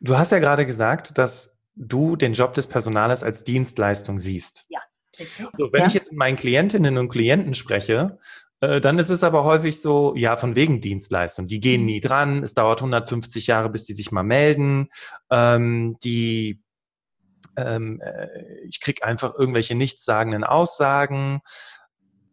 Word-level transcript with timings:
Du 0.00 0.18
hast 0.18 0.32
ja 0.32 0.38
gerade 0.38 0.66
gesagt, 0.66 1.18
dass 1.18 1.60
du 1.74 2.16
den 2.16 2.32
Job 2.32 2.54
des 2.54 2.66
Personalers 2.66 3.22
als 3.22 3.44
Dienstleistung 3.44 4.18
siehst. 4.18 4.66
Ja. 4.68 4.80
So, 5.56 5.72
wenn 5.72 5.82
ja. 5.82 5.86
ich 5.86 5.94
jetzt 5.94 6.10
mit 6.10 6.18
meinen 6.18 6.36
Klientinnen 6.36 6.96
und 6.96 7.10
Klienten 7.10 7.54
spreche, 7.54 8.18
äh, 8.60 8.80
dann 8.80 8.98
ist 8.98 9.10
es 9.10 9.22
aber 9.22 9.44
häufig 9.44 9.80
so, 9.80 10.14
ja, 10.16 10.36
von 10.36 10.56
wegen 10.56 10.80
Dienstleistung. 10.80 11.46
Die 11.46 11.60
gehen 11.60 11.84
nie 11.84 12.00
dran, 12.00 12.42
es 12.42 12.54
dauert 12.54 12.80
150 12.80 13.46
Jahre, 13.46 13.70
bis 13.70 13.84
die 13.84 13.94
sich 13.94 14.12
mal 14.12 14.22
melden. 14.22 14.88
Ähm, 15.30 15.96
die, 16.02 16.62
ähm, 17.56 18.00
äh, 18.00 18.28
ich 18.66 18.80
krieg 18.80 19.04
einfach 19.04 19.34
irgendwelche 19.34 19.74
nichtssagenden 19.74 20.44
Aussagen. 20.44 21.40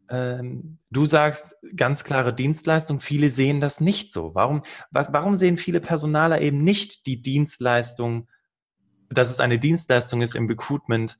Ähm, 0.10 0.78
du 0.89 1.05
sagst 1.05 1.55
ganz 1.76 2.04
klare 2.04 2.34
Dienstleistung, 2.34 3.00
viele 3.00 3.30
sehen 3.30 3.60
das 3.60 3.82
nicht 3.82 4.14
so. 4.14 4.34
Warum, 4.36 4.62
was, 4.92 5.07
warum 5.12 5.36
sehen 5.36 5.57
viele 5.57 5.82
Personaler 5.82 6.42
eben 6.42 6.64
nicht 6.64 7.06
die 7.07 7.21
Dienstleistung, 7.21 8.28
dass 9.10 9.30
es 9.30 9.39
eine 9.39 9.60
Dienstleistung 9.60 10.21
ist 10.21 10.36
im 10.36 10.48
Recruitment, 10.48 11.18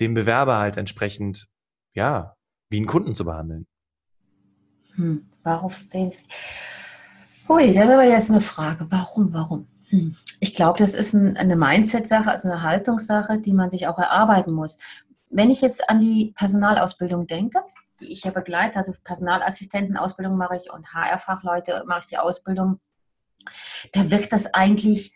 den 0.00 0.14
Bewerber 0.14 0.58
halt 0.58 0.76
entsprechend, 0.76 1.48
ja, 1.94 2.36
wie 2.70 2.78
einen 2.78 2.86
Kunden 2.86 3.14
zu 3.14 3.24
behandeln? 3.24 3.66
Hm, 4.94 5.28
warum 5.42 5.72
sehen 5.88 6.12
Ui, 7.48 7.72
das 7.72 7.86
ist 7.86 7.90
aber 7.90 8.04
jetzt 8.04 8.30
eine 8.30 8.40
Frage. 8.42 8.86
Warum, 8.90 9.32
warum? 9.32 9.66
Hm. 9.88 10.14
Ich 10.40 10.52
glaube, 10.52 10.78
das 10.78 10.92
ist 10.92 11.14
ein, 11.14 11.36
eine 11.36 11.56
Mindset-Sache, 11.56 12.30
also 12.30 12.50
eine 12.50 12.62
Haltungssache, 12.62 13.38
die 13.38 13.54
man 13.54 13.70
sich 13.70 13.86
auch 13.86 13.98
erarbeiten 13.98 14.52
muss. 14.52 14.76
Wenn 15.30 15.50
ich 15.50 15.62
jetzt 15.62 15.88
an 15.88 15.98
die 15.98 16.32
Personalausbildung 16.36 17.26
denke, 17.26 17.60
die 18.00 18.12
ich 18.12 18.24
ja 18.24 18.30
begleite, 18.30 18.78
also 18.78 18.92
Personalassistentenausbildung 19.04 20.36
mache 20.36 20.56
ich 20.56 20.70
und 20.70 20.92
HR-Fachleute 20.94 21.84
mache 21.86 22.00
ich 22.00 22.06
die 22.06 22.18
Ausbildung, 22.18 22.80
da 23.92 24.10
wird 24.10 24.32
das 24.32 24.52
eigentlich 24.54 25.14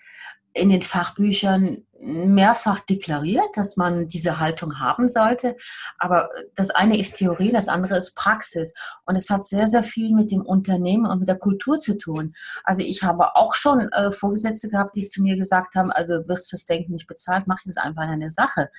in 0.54 0.68
den 0.68 0.82
Fachbüchern 0.82 1.78
mehrfach 1.98 2.80
deklariert, 2.80 3.48
dass 3.54 3.76
man 3.76 4.09
diese 4.09 4.38
Haltung 4.38 4.80
haben 4.80 5.09
sollte. 5.09 5.57
Aber 5.98 6.29
das 6.57 6.70
eine 6.70 6.98
ist 6.98 7.16
Theorie, 7.16 7.52
das 7.52 7.68
andere 7.68 7.96
ist 7.96 8.15
Praxis. 8.15 8.74
Und 9.07 9.16
es 9.16 9.30
hat 9.30 9.45
sehr, 9.45 9.68
sehr 9.68 9.82
viel 9.82 10.14
mit 10.14 10.30
dem 10.30 10.42
Unternehmen 10.42 11.07
und 11.07 11.20
mit 11.20 11.29
der 11.29 11.38
Kultur 11.38 11.79
zu 11.79 11.96
tun. 11.96 12.35
Also 12.64 12.82
ich 12.82 13.02
habe 13.02 13.35
auch 13.37 13.54
schon 13.54 13.88
äh, 13.92 14.12
Vorgesetzte 14.12 14.68
gehabt, 14.68 14.96
die 14.96 15.07
zu 15.07 15.23
mir 15.23 15.37
gesagt 15.37 15.74
haben, 15.74 15.90
also 15.90 16.18
du 16.18 16.29
wirst 16.29 16.51
fürs 16.51 16.66
Denken 16.66 16.92
nicht 16.92 17.07
bezahlt, 17.07 17.46
mach 17.46 17.64
jetzt 17.64 17.79
einfach 17.79 18.02
eine 18.02 18.30
Sache. 18.30 18.70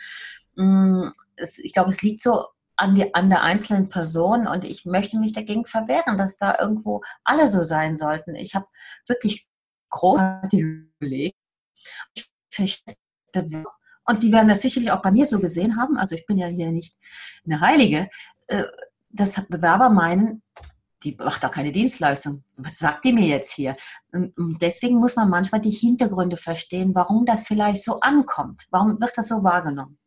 Mm, 0.55 1.07
es, 1.37 1.57
ich 1.57 1.73
glaube, 1.73 1.89
es 1.89 2.01
liegt 2.01 2.21
so 2.21 2.45
an, 2.75 2.95
die, 2.95 3.13
an 3.13 3.29
der 3.29 3.43
einzelnen 3.43 3.89
Person 3.89 4.47
und 4.47 4.63
ich 4.65 4.85
möchte 4.85 5.17
mich 5.17 5.33
dagegen 5.33 5.65
verwehren, 5.65 6.17
dass 6.17 6.37
da 6.37 6.57
irgendwo 6.59 7.01
alle 7.23 7.49
so 7.49 7.63
sein 7.63 7.95
sollten. 7.95 8.35
Ich 8.35 8.55
habe 8.55 8.67
wirklich 9.07 9.47
großartig 9.89 10.59
überlegt. 10.59 11.37
Ich 12.15 12.31
und 14.05 14.21
die 14.21 14.31
werden 14.31 14.49
das 14.49 14.61
sicherlich 14.61 14.91
auch 14.91 15.01
bei 15.01 15.11
mir 15.11 15.25
so 15.25 15.39
gesehen 15.39 15.77
haben, 15.77 15.97
also 15.97 16.15
ich 16.15 16.25
bin 16.25 16.37
ja 16.37 16.47
hier 16.47 16.71
nicht 16.71 16.95
eine 17.45 17.61
Heilige, 17.61 18.09
äh, 18.47 18.63
dass 19.09 19.41
Bewerber 19.47 19.89
meinen, 19.89 20.43
die 21.03 21.15
macht 21.15 21.43
da 21.43 21.49
keine 21.49 21.71
Dienstleistung. 21.71 22.43
Was 22.57 22.77
sagt 22.77 23.05
die 23.05 23.13
mir 23.13 23.27
jetzt 23.27 23.53
hier? 23.53 23.75
Und 24.11 24.33
deswegen 24.61 24.99
muss 24.99 25.15
man 25.15 25.29
manchmal 25.29 25.61
die 25.61 25.71
Hintergründe 25.71 26.37
verstehen, 26.37 26.95
warum 26.95 27.25
das 27.25 27.43
vielleicht 27.43 27.83
so 27.83 27.99
ankommt. 27.99 28.65
Warum 28.71 28.99
wird 28.99 29.17
das 29.17 29.27
so 29.27 29.43
wahrgenommen? 29.43 29.97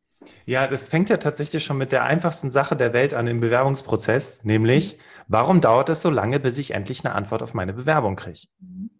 Ja, 0.45 0.67
das 0.67 0.89
fängt 0.89 1.11
ja 1.11 1.17
tatsächlich 1.17 1.65
schon 1.65 1.79
mit 1.79 1.93
der 1.93 2.05
einfachsten 2.05 2.51
Sache 2.51 2.77
der 2.77 2.93
Welt 2.93 3.15
an 3.15 3.27
im 3.27 3.41
Bewerbungsprozess, 3.41 4.45
nämlich, 4.45 4.99
warum 5.29 5.61
dauert 5.61 5.89
es 5.89 6.03
so 6.03 6.11
lange, 6.11 6.41
bis 6.41 6.59
ich 6.59 6.73
endlich 6.73 7.05
eine 7.05 7.15
Antwort 7.15 7.43
auf 7.43 7.55
meine 7.55 7.73
Bewerbung 7.73 8.17
kriege? 8.17 8.49
Mhm. 8.61 8.91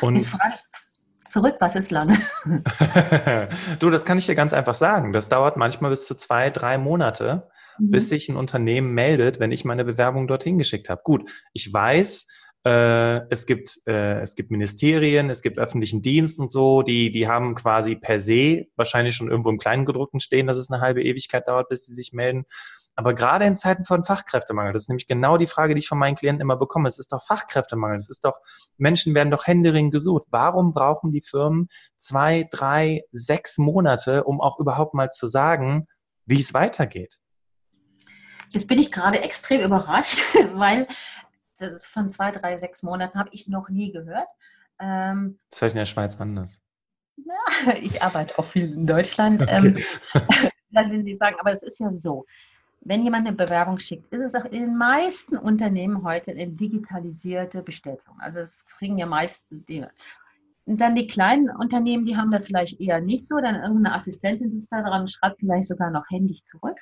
Und 0.00 0.16
jetzt 0.16 0.30
frage 0.30 0.54
ich 0.54 1.24
zurück, 1.24 1.56
was 1.60 1.76
ist 1.76 1.90
lange? 1.90 2.16
du, 3.78 3.90
das 3.90 4.04
kann 4.04 4.18
ich 4.18 4.26
dir 4.26 4.34
ganz 4.34 4.52
einfach 4.52 4.74
sagen. 4.74 5.12
Das 5.12 5.28
dauert 5.28 5.56
manchmal 5.56 5.90
bis 5.90 6.06
zu 6.06 6.14
zwei, 6.14 6.50
drei 6.50 6.78
Monate, 6.78 7.48
mhm. 7.78 7.90
bis 7.90 8.08
sich 8.08 8.28
ein 8.28 8.36
Unternehmen 8.36 8.92
meldet, 8.92 9.40
wenn 9.40 9.52
ich 9.52 9.64
meine 9.64 9.84
Bewerbung 9.84 10.26
dorthin 10.26 10.58
geschickt 10.58 10.88
habe. 10.88 11.02
Gut, 11.04 11.30
ich 11.52 11.72
weiß, 11.72 12.26
äh, 12.64 13.28
es 13.30 13.46
gibt, 13.46 13.80
äh, 13.86 14.20
es 14.20 14.36
gibt 14.36 14.50
Ministerien, 14.50 15.28
es 15.28 15.42
gibt 15.42 15.58
öffentlichen 15.58 16.00
Dienst 16.00 16.40
und 16.40 16.50
so, 16.50 16.82
die, 16.82 17.10
die 17.10 17.28
haben 17.28 17.54
quasi 17.54 17.94
per 17.94 18.18
se 18.18 18.66
wahrscheinlich 18.76 19.14
schon 19.14 19.28
irgendwo 19.28 19.50
im 19.50 19.58
Kleingedruckten 19.58 20.20
stehen, 20.20 20.46
dass 20.46 20.56
es 20.56 20.70
eine 20.70 20.80
halbe 20.80 21.02
Ewigkeit 21.02 21.46
dauert, 21.46 21.68
bis 21.68 21.86
sie 21.86 21.94
sich 21.94 22.12
melden. 22.12 22.46
Aber 22.96 23.12
gerade 23.12 23.44
in 23.44 23.56
Zeiten 23.56 23.84
von 23.84 24.04
Fachkräftemangel, 24.04 24.72
das 24.72 24.82
ist 24.82 24.88
nämlich 24.88 25.06
genau 25.06 25.36
die 25.36 25.48
Frage, 25.48 25.74
die 25.74 25.80
ich 25.80 25.88
von 25.88 25.98
meinen 25.98 26.14
Klienten 26.14 26.40
immer 26.40 26.56
bekomme. 26.56 26.88
Es 26.88 26.98
ist 26.98 27.12
doch 27.12 27.24
Fachkräftemangel. 27.26 27.98
Es 27.98 28.08
ist 28.08 28.24
doch, 28.24 28.38
Menschen 28.76 29.14
werden 29.14 29.30
doch 29.30 29.46
händeringend 29.46 29.92
gesucht. 29.92 30.28
Warum 30.30 30.72
brauchen 30.72 31.10
die 31.10 31.22
Firmen 31.22 31.68
zwei, 31.98 32.46
drei, 32.50 33.02
sechs 33.10 33.58
Monate, 33.58 34.24
um 34.24 34.40
auch 34.40 34.60
überhaupt 34.60 34.94
mal 34.94 35.10
zu 35.10 35.26
sagen, 35.26 35.86
wie 36.24 36.40
es 36.40 36.54
weitergeht? 36.54 37.18
Jetzt 38.50 38.68
bin 38.68 38.78
ich 38.78 38.92
gerade 38.92 39.20
extrem 39.20 39.62
überrascht, 39.62 40.20
weil 40.54 40.86
von 41.82 42.08
zwei, 42.08 42.30
drei, 42.30 42.56
sechs 42.56 42.82
Monaten 42.82 43.18
habe 43.18 43.30
ich 43.32 43.48
noch 43.48 43.68
nie 43.68 43.92
gehört. 43.92 44.28
Ähm, 44.80 45.38
das 45.50 45.62
ich 45.62 45.72
in 45.72 45.78
der 45.78 45.86
Schweiz 45.86 46.20
anders. 46.20 46.62
Ja, 47.16 47.74
ich 47.80 48.02
arbeite 48.02 48.38
auch 48.38 48.44
viel 48.44 48.72
in 48.72 48.86
Deutschland. 48.86 49.42
Okay. 49.42 49.66
Ähm, 49.66 49.78
das 50.70 50.90
will 50.90 51.06
ich 51.06 51.18
sagen, 51.18 51.36
aber 51.38 51.52
es 51.52 51.62
ist 51.62 51.80
ja 51.80 51.90
so. 51.90 52.24
Wenn 52.86 53.02
jemand 53.02 53.26
eine 53.26 53.36
Bewerbung 53.36 53.78
schickt, 53.78 54.12
ist 54.12 54.20
es 54.20 54.34
auch 54.34 54.44
in 54.44 54.60
den 54.60 54.76
meisten 54.76 55.38
Unternehmen 55.38 56.04
heute 56.04 56.32
eine 56.32 56.48
digitalisierte 56.48 57.62
Bestätigung. 57.62 58.16
Also 58.20 58.40
es 58.40 58.66
kriegen 58.66 58.98
ja 58.98 59.06
meisten 59.06 59.64
Dinge. 59.64 59.90
Und 60.66 60.80
dann 60.80 60.94
die 60.94 61.06
kleinen 61.06 61.48
Unternehmen, 61.50 62.04
die 62.04 62.16
haben 62.16 62.30
das 62.30 62.46
vielleicht 62.46 62.80
eher 62.80 63.00
nicht 63.00 63.26
so. 63.26 63.36
Dann 63.36 63.54
irgendeine 63.54 63.94
Assistentin 63.94 64.50
sitzt 64.50 64.70
da 64.70 64.82
dran, 64.82 65.08
schreibt 65.08 65.40
vielleicht 65.40 65.64
sogar 65.64 65.90
noch 65.90 66.04
händisch 66.10 66.44
zurück. 66.44 66.78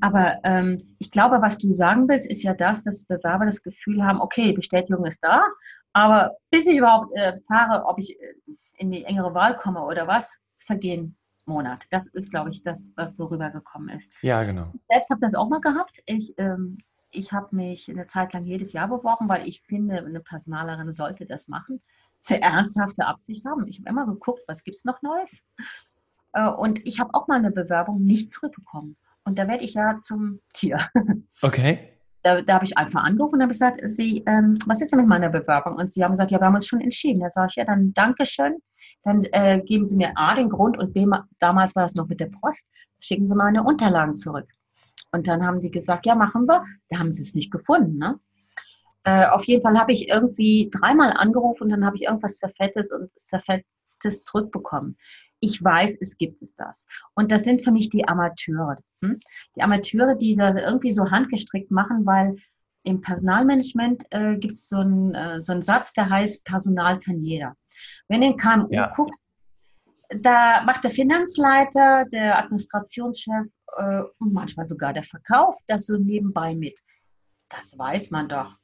Aber 0.00 0.38
ähm, 0.44 0.76
ich 0.98 1.10
glaube, 1.10 1.40
was 1.40 1.58
du 1.58 1.72
sagen 1.72 2.08
willst, 2.08 2.30
ist 2.30 2.42
ja 2.42 2.54
das, 2.54 2.84
dass 2.84 3.04
Bewerber 3.04 3.46
das 3.46 3.62
Gefühl 3.62 4.04
haben, 4.04 4.20
okay, 4.20 4.52
Bestätigung 4.52 5.04
ist 5.04 5.20
da, 5.24 5.44
aber 5.92 6.32
bis 6.50 6.66
ich 6.66 6.78
überhaupt 6.78 7.14
äh, 7.14 7.32
fahre, 7.48 7.86
ob 7.86 7.98
ich 7.98 8.20
äh, 8.20 8.34
in 8.78 8.90
die 8.90 9.04
engere 9.04 9.32
Wahl 9.34 9.56
komme 9.56 9.82
oder 9.82 10.06
was, 10.06 10.38
vergehen 10.66 11.16
Monat. 11.46 11.86
Das 11.90 12.08
ist, 12.08 12.30
glaube 12.30 12.50
ich, 12.50 12.62
das, 12.62 12.92
was 12.96 13.16
so 13.16 13.26
rübergekommen 13.26 13.88
ist. 13.90 14.10
Ja, 14.20 14.42
genau. 14.42 14.72
Ich 14.74 14.80
selbst 14.90 15.10
habe 15.10 15.20
das 15.20 15.34
auch 15.34 15.48
mal 15.48 15.60
gehabt. 15.60 16.02
Ich, 16.06 16.34
ähm, 16.38 16.78
ich 17.10 17.32
habe 17.32 17.54
mich 17.54 17.88
eine 17.88 18.04
Zeit 18.04 18.34
lang 18.34 18.44
jedes 18.44 18.72
Jahr 18.72 18.88
beworben, 18.88 19.28
weil 19.28 19.46
ich 19.48 19.62
finde, 19.62 19.98
eine 19.98 20.20
Personalerin 20.20 20.90
sollte 20.90 21.24
das 21.24 21.48
machen, 21.48 21.80
eine 22.28 22.42
ernsthafte 22.42 23.06
Absicht 23.06 23.46
haben. 23.46 23.66
Ich 23.68 23.78
habe 23.78 23.88
immer 23.88 24.06
geguckt, 24.06 24.42
was 24.48 24.64
gibt 24.64 24.76
es 24.76 24.84
noch 24.84 25.00
Neues. 25.02 25.42
Äh, 26.32 26.48
und 26.48 26.86
ich 26.86 27.00
habe 27.00 27.14
auch 27.14 27.28
mal 27.28 27.38
eine 27.38 27.52
Bewerbung 27.52 28.02
nicht 28.02 28.30
zurückbekommen. 28.30 28.96
Und 29.26 29.38
da 29.38 29.48
werde 29.48 29.64
ich 29.64 29.74
ja 29.74 29.96
zum 29.98 30.40
Tier. 30.54 30.78
Okay. 31.42 31.92
Da, 32.22 32.40
da 32.40 32.54
habe 32.54 32.64
ich 32.64 32.78
einfach 32.78 33.04
angerufen 33.04 33.34
und 33.34 33.42
habe 33.42 33.52
gesagt, 33.52 33.82
Sie, 33.84 34.24
ähm, 34.26 34.54
was 34.66 34.80
ist 34.80 34.90
denn 34.90 35.00
mit 35.00 35.06
meiner 35.06 35.28
Bewerbung? 35.28 35.76
Und 35.76 35.92
sie 35.92 36.02
haben 36.02 36.12
gesagt, 36.12 36.30
ja, 36.30 36.40
wir 36.40 36.46
haben 36.46 36.54
uns 36.54 36.66
schon 36.66 36.80
entschieden. 36.80 37.20
Da 37.20 37.28
sage 37.28 37.48
ich, 37.50 37.56
ja, 37.56 37.64
dann 37.66 37.92
Dankeschön. 37.92 38.56
Dann 39.02 39.22
äh, 39.32 39.60
geben 39.60 39.86
Sie 39.86 39.96
mir 39.96 40.12
A, 40.16 40.34
den 40.34 40.48
Grund 40.48 40.78
und 40.78 40.94
B, 40.94 41.06
damals 41.38 41.76
war 41.76 41.82
das 41.82 41.94
noch 41.94 42.08
mit 42.08 42.20
der 42.20 42.30
Post, 42.40 42.68
schicken 43.00 43.28
Sie 43.28 43.34
meine 43.34 43.62
Unterlagen 43.62 44.14
zurück. 44.14 44.48
Und 45.12 45.28
dann 45.28 45.46
haben 45.46 45.60
die 45.60 45.70
gesagt, 45.70 46.06
ja, 46.06 46.16
machen 46.16 46.46
wir. 46.46 46.64
Da 46.88 46.98
haben 46.98 47.10
sie 47.10 47.22
es 47.22 47.34
nicht 47.34 47.52
gefunden. 47.52 47.98
Ne? 47.98 48.18
Äh, 49.04 49.26
auf 49.26 49.44
jeden 49.44 49.62
Fall 49.62 49.78
habe 49.78 49.92
ich 49.92 50.08
irgendwie 50.08 50.70
dreimal 50.72 51.12
angerufen 51.12 51.64
und 51.64 51.68
dann 51.70 51.84
habe 51.84 51.96
ich 51.96 52.04
irgendwas 52.04 52.38
Zerfettes 52.38 52.92
und 52.92 53.10
Zerfettes 53.18 54.24
zurückbekommen 54.24 54.96
ich 55.40 55.62
weiß, 55.62 55.98
es 56.00 56.16
gibt 56.16 56.42
es 56.42 56.54
das. 56.54 56.86
Und 57.14 57.30
das 57.30 57.44
sind 57.44 57.62
für 57.62 57.72
mich 57.72 57.88
die 57.88 58.06
Amateure. 58.06 58.78
Hm? 59.04 59.18
Die 59.56 59.62
Amateure, 59.62 60.14
die 60.14 60.36
das 60.36 60.56
irgendwie 60.56 60.92
so 60.92 61.10
handgestrickt 61.10 61.70
machen, 61.70 62.06
weil 62.06 62.36
im 62.84 63.00
Personalmanagement 63.00 64.04
äh, 64.10 64.36
gibt 64.36 64.54
es 64.54 64.68
so, 64.68 64.78
ein, 64.78 65.14
äh, 65.14 65.42
so 65.42 65.52
einen 65.52 65.62
Satz, 65.62 65.92
der 65.92 66.08
heißt, 66.08 66.44
Personal 66.44 67.00
kann 67.00 67.22
jeder. 67.22 67.56
Wenn 68.08 68.20
du 68.20 68.28
in 68.28 68.36
KMU 68.36 68.68
ja. 68.70 68.92
guckst, 68.94 69.22
da 70.08 70.62
macht 70.64 70.84
der 70.84 70.90
Finanzleiter, 70.92 72.04
der 72.12 72.38
Administrationschef 72.38 73.46
äh, 73.76 74.02
und 74.18 74.32
manchmal 74.32 74.68
sogar 74.68 74.92
der 74.92 75.02
Verkauf 75.02 75.58
das 75.66 75.86
so 75.86 75.96
nebenbei 75.96 76.54
mit. 76.54 76.78
Das 77.48 77.76
weiß 77.76 78.10
man 78.12 78.28
doch. 78.28 78.54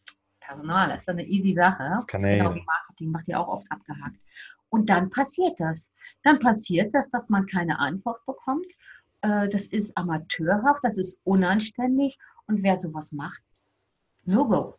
Personal, 0.40 0.88
das 0.88 1.02
ist 1.02 1.08
eine 1.08 1.24
easy 1.24 1.54
Sache. 1.54 1.88
Das, 1.90 2.06
kann 2.06 2.20
das 2.20 2.30
ist 2.30 2.36
genau 2.36 2.54
wie 2.54 2.64
Marketing, 2.64 3.10
macht 3.10 3.28
ja 3.28 3.38
auch 3.38 3.48
oft 3.48 3.66
abgehakt. 3.70 4.16
Und 4.72 4.88
dann 4.88 5.10
passiert 5.10 5.60
das. 5.60 5.90
Dann 6.22 6.38
passiert 6.38 6.94
das, 6.94 7.10
dass 7.10 7.28
man 7.28 7.44
keine 7.46 7.78
Antwort 7.78 8.24
bekommt. 8.24 8.72
Äh, 9.20 9.48
das 9.50 9.66
ist 9.66 9.96
amateurhaft, 9.98 10.82
das 10.82 10.96
ist 10.96 11.20
unanständig. 11.24 12.18
Und 12.46 12.62
wer 12.62 12.76
sowas 12.76 13.12
macht, 13.12 13.42
no 14.24 14.48
go. 14.48 14.74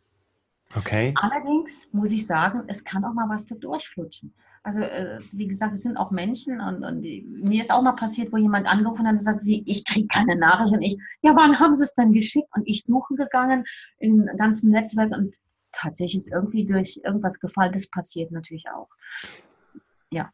Okay. 0.75 1.13
Allerdings 1.17 1.87
muss 1.91 2.11
ich 2.11 2.25
sagen, 2.25 2.63
es 2.67 2.83
kann 2.83 3.05
auch 3.05 3.13
mal 3.13 3.29
was 3.29 3.45
da 3.45 3.53
durchflutschen. 3.53 4.33
Also, 4.63 4.79
äh, 4.79 5.19
wie 5.31 5.47
gesagt, 5.47 5.73
es 5.73 5.83
sind 5.83 5.97
auch 5.97 6.09
Menschen 6.09 6.59
und, 6.59 6.83
und 6.83 7.01
mir 7.01 7.61
ist 7.61 7.71
auch 7.71 7.83
mal 7.83 7.91
passiert, 7.91 8.31
wo 8.31 8.37
jemand 8.37 8.65
angerufen 8.65 9.05
hat 9.05 9.13
und 9.13 9.23
sagt, 9.23 9.41
sie, 9.41 9.63
ich 9.67 9.85
kriege 9.85 10.07
keine 10.07 10.35
Nachricht 10.35 10.73
und 10.73 10.81
ich, 10.81 10.97
ja, 11.21 11.35
wann 11.35 11.59
haben 11.59 11.75
sie 11.75 11.83
es 11.83 11.93
denn 11.93 12.13
geschickt? 12.13 12.49
Und 12.55 12.63
ich 12.65 12.83
suchen 12.87 13.15
gegangen 13.15 13.63
im 13.99 14.27
ganzen 14.37 14.71
Netzwerk 14.71 15.11
und 15.11 15.35
tatsächlich 15.71 16.15
ist 16.15 16.31
irgendwie 16.31 16.65
durch 16.65 16.99
irgendwas 17.03 17.39
gefallen. 17.39 17.73
Das 17.73 17.87
passiert 17.87 18.31
natürlich 18.31 18.65
auch. 18.73 18.89
Ja. 20.13 20.29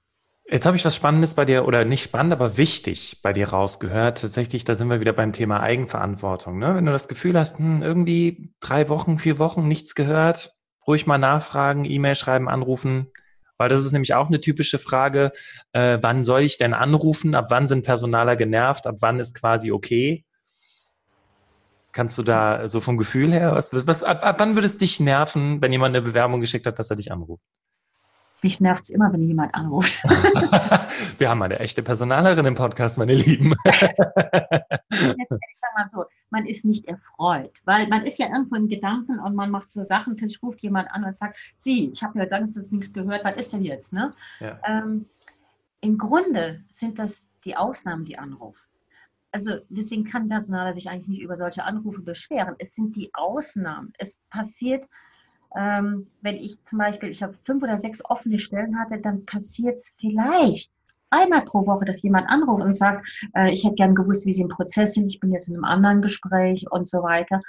Jetzt 0.52 0.66
habe 0.66 0.76
ich 0.76 0.84
was 0.84 0.96
Spannendes 0.96 1.36
bei 1.36 1.46
dir, 1.46 1.68
oder 1.68 1.86
nicht 1.86 2.04
spannend, 2.04 2.34
aber 2.34 2.58
wichtig 2.58 3.20
bei 3.22 3.34
dir 3.34 3.50
rausgehört. 3.50 4.22
Tatsächlich, 4.22 4.64
da 4.64 4.74
sind 4.74 4.90
wir 4.90 5.00
wieder 5.00 5.14
beim 5.14 5.32
Thema 5.32 5.60
Eigenverantwortung. 5.60 6.58
Ne? 6.58 6.74
Wenn 6.74 6.86
du 6.86 6.92
das 6.92 7.08
Gefühl 7.08 7.38
hast, 7.38 7.60
hm, 7.60 7.84
irgendwie 7.84 8.52
drei 8.60 8.90
Wochen, 8.90 9.20
vier 9.20 9.38
Wochen 9.38 9.68
nichts 9.68 9.94
gehört, 9.94 10.52
ruhig 10.88 11.06
mal 11.06 11.20
nachfragen, 11.20 11.86
E-Mail 11.86 12.16
schreiben, 12.16 12.50
anrufen. 12.50 13.12
Weil 13.60 13.70
das 13.70 13.86
ist 13.86 13.92
nämlich 13.92 14.16
auch 14.16 14.28
eine 14.28 14.42
typische 14.42 14.80
Frage, 14.80 15.34
äh, 15.74 16.00
wann 16.02 16.24
soll 16.24 16.42
ich 16.42 16.58
denn 16.58 16.74
anrufen? 16.74 17.36
Ab 17.36 17.48
wann 17.50 17.68
sind 17.68 17.86
Personaler 17.86 18.36
genervt? 18.36 18.88
Ab 18.88 18.96
wann 19.02 19.20
ist 19.20 19.36
quasi 19.40 19.72
okay? 19.72 20.26
Kannst 21.92 22.18
du 22.18 22.24
da 22.24 22.68
so 22.68 22.82
vom 22.82 22.98
Gefühl 22.98 23.34
her, 23.34 23.54
was, 23.54 23.72
was 23.86 24.04
ab, 24.04 24.26
ab 24.26 24.40
wann 24.40 24.56
würde 24.56 24.66
es 24.66 24.78
dich 24.78 25.00
nerven, 25.00 25.62
wenn 25.62 25.72
jemand 25.72 25.96
eine 25.96 26.04
Bewerbung 26.04 26.40
geschickt 26.40 26.66
hat, 26.66 26.80
dass 26.80 26.90
er 26.90 26.96
dich 26.96 27.12
anruft? 27.12 27.44
Mich 28.42 28.62
nervt 28.62 28.84
es 28.84 28.90
immer, 28.90 29.12
wenn 29.12 29.22
jemand 29.22 29.54
anruft. 29.54 30.04
Wir 31.18 31.30
haben 31.30 31.42
eine 31.42 31.60
echte 31.60 31.84
Personalerin 31.84 32.46
im 32.46 32.56
Podcast, 32.56 32.98
meine 32.98 33.14
Lieben. 33.14 33.54
ich 33.66 33.78
sag 34.90 35.74
mal 35.76 35.88
so, 35.88 36.06
man 36.30 36.46
ist 36.46 36.64
nicht 36.64 36.88
erfreut, 36.88 37.60
weil 37.66 37.88
man 37.88 38.04
ist 38.04 38.18
ja 38.18 38.28
irgendwo 38.28 38.56
in 38.56 38.70
Gedanken 38.70 39.20
und 39.20 39.36
man 39.36 39.52
macht 39.52 39.70
so 39.70 39.84
Sachen, 39.84 40.16
plötzlich 40.16 40.42
ruft 40.42 40.62
jemand 40.62 40.90
an 40.92 41.04
und 41.04 41.16
sagt, 41.16 41.38
Sie, 41.58 41.92
ich 41.92 42.02
habe 42.02 42.20
ja 42.20 42.26
ganz 42.26 42.56
nichts 42.72 42.94
gehört, 42.94 43.26
was 43.26 43.36
ist 43.36 43.52
denn 43.52 43.66
jetzt? 43.66 43.92
Ne? 43.92 44.14
Ja. 44.40 44.60
Ähm, 44.64 45.08
Im 45.82 45.98
Grunde 45.98 46.64
sind 46.70 46.98
das 46.98 47.28
die 47.44 47.58
Ausnahmen, 47.58 48.06
die 48.06 48.18
anrufen. 48.18 48.62
Also 49.32 49.58
deswegen 49.70 50.06
kann 50.06 50.30
Personaler 50.30 50.74
sich 50.74 50.90
eigentlich 50.90 51.08
nicht 51.10 51.22
über 51.22 51.36
solche 51.36 51.64
Anrufe 51.64 52.02
beschweren. 52.02 52.56
Es 52.58 52.74
sind 52.74 52.96
die 52.96 53.12
Ausnahmen. 53.14 53.94
Es 53.98 54.20
passiert 54.30 54.86
ähm, 55.56 56.08
wenn 56.22 56.36
ich 56.36 56.64
zum 56.66 56.80
Beispiel, 56.80 57.10
ich 57.10 57.24
habe 57.24 57.34
fünf 57.34 57.64
oder 57.64 57.78
sechs 57.78 58.04
offene 58.06 58.40
Stellen 58.40 58.78
hatte, 58.80 59.00
dann 59.00 59.26
passiert 59.26 59.80
es 59.80 59.96
vielleicht 60.00 60.72
einmal 61.10 61.44
pro 61.44 61.66
Woche, 61.66 61.86
dass 61.86 62.04
jemand 62.04 62.32
anruft 62.32 62.64
und 62.64 62.74
sagt, 62.74 63.28
äh, 63.36 63.52
ich 63.52 63.64
hätte 63.64 63.76
gern 63.76 63.96
gewusst, 63.96 64.26
wie 64.26 64.34
Sie 64.34 64.44
im 64.44 64.50
Prozess 64.50 64.94
sind, 64.94 65.08
ich 65.08 65.20
bin 65.20 65.32
jetzt 65.32 65.50
in 65.50 65.56
einem 65.56 65.66
anderen 65.66 66.02
Gespräch 66.02 66.66
und 66.72 66.88
so 66.88 67.02
weiter. 67.02 67.42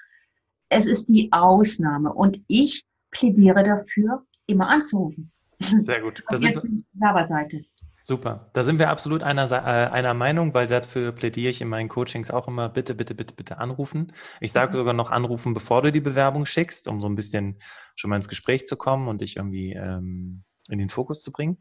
Es 0.68 0.86
ist 0.86 1.08
die 1.08 1.30
Ausnahme 1.32 2.12
und 2.12 2.40
ich 2.46 2.84
plädiere 3.10 3.62
dafür, 3.62 4.24
immer 4.46 4.70
anzurufen. 4.70 5.30
Sehr 5.58 6.00
gut. 6.00 6.22
Das, 6.28 6.42
ist 6.42 6.62
die 6.62 6.84
Werberseite. 6.94 7.64
Super. 8.04 8.50
Da 8.52 8.62
sind 8.62 8.78
wir 8.78 8.90
absolut 8.90 9.22
einer, 9.22 9.50
äh, 9.50 9.56
einer 9.90 10.14
Meinung, 10.14 10.54
weil 10.54 10.66
dafür 10.66 11.12
plädiere 11.12 11.50
ich 11.50 11.60
in 11.60 11.68
meinen 11.68 11.88
Coachings 11.88 12.30
auch 12.30 12.48
immer, 12.48 12.68
bitte, 12.68 12.94
bitte, 12.94 13.14
bitte, 13.14 13.34
bitte 13.34 13.58
anrufen. 13.58 14.12
Ich 14.40 14.52
sage 14.52 14.72
mhm. 14.72 14.78
sogar 14.78 14.94
noch 14.94 15.10
anrufen, 15.10 15.54
bevor 15.54 15.82
du 15.82 15.92
die 15.92 16.00
Bewerbung 16.00 16.46
schickst, 16.46 16.88
um 16.88 17.00
so 17.00 17.08
ein 17.08 17.14
bisschen 17.14 17.60
schon 17.94 18.10
mal 18.10 18.16
ins 18.16 18.28
Gespräch 18.28 18.66
zu 18.66 18.76
kommen 18.76 19.08
und 19.08 19.20
dich 19.20 19.36
irgendwie 19.36 19.72
ähm, 19.72 20.44
in 20.68 20.78
den 20.78 20.88
Fokus 20.88 21.22
zu 21.22 21.30
bringen. 21.32 21.58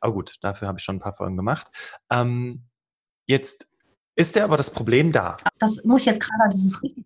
Aber 0.00 0.14
gut, 0.14 0.36
dafür 0.40 0.68
habe 0.68 0.78
ich 0.78 0.84
schon 0.84 0.96
ein 0.96 1.00
paar 1.00 1.14
Folgen 1.14 1.36
gemacht. 1.36 1.68
Ähm, 2.10 2.64
jetzt 3.26 3.68
ist 4.14 4.36
ja 4.36 4.44
aber 4.44 4.56
das 4.56 4.70
Problem 4.70 5.12
da. 5.12 5.36
Das 5.58 5.84
muss 5.84 6.00
ich 6.00 6.06
jetzt 6.06 6.20
gerade, 6.20 6.44
das 6.46 6.64
ist 6.64 6.82
richtig. 6.82 7.04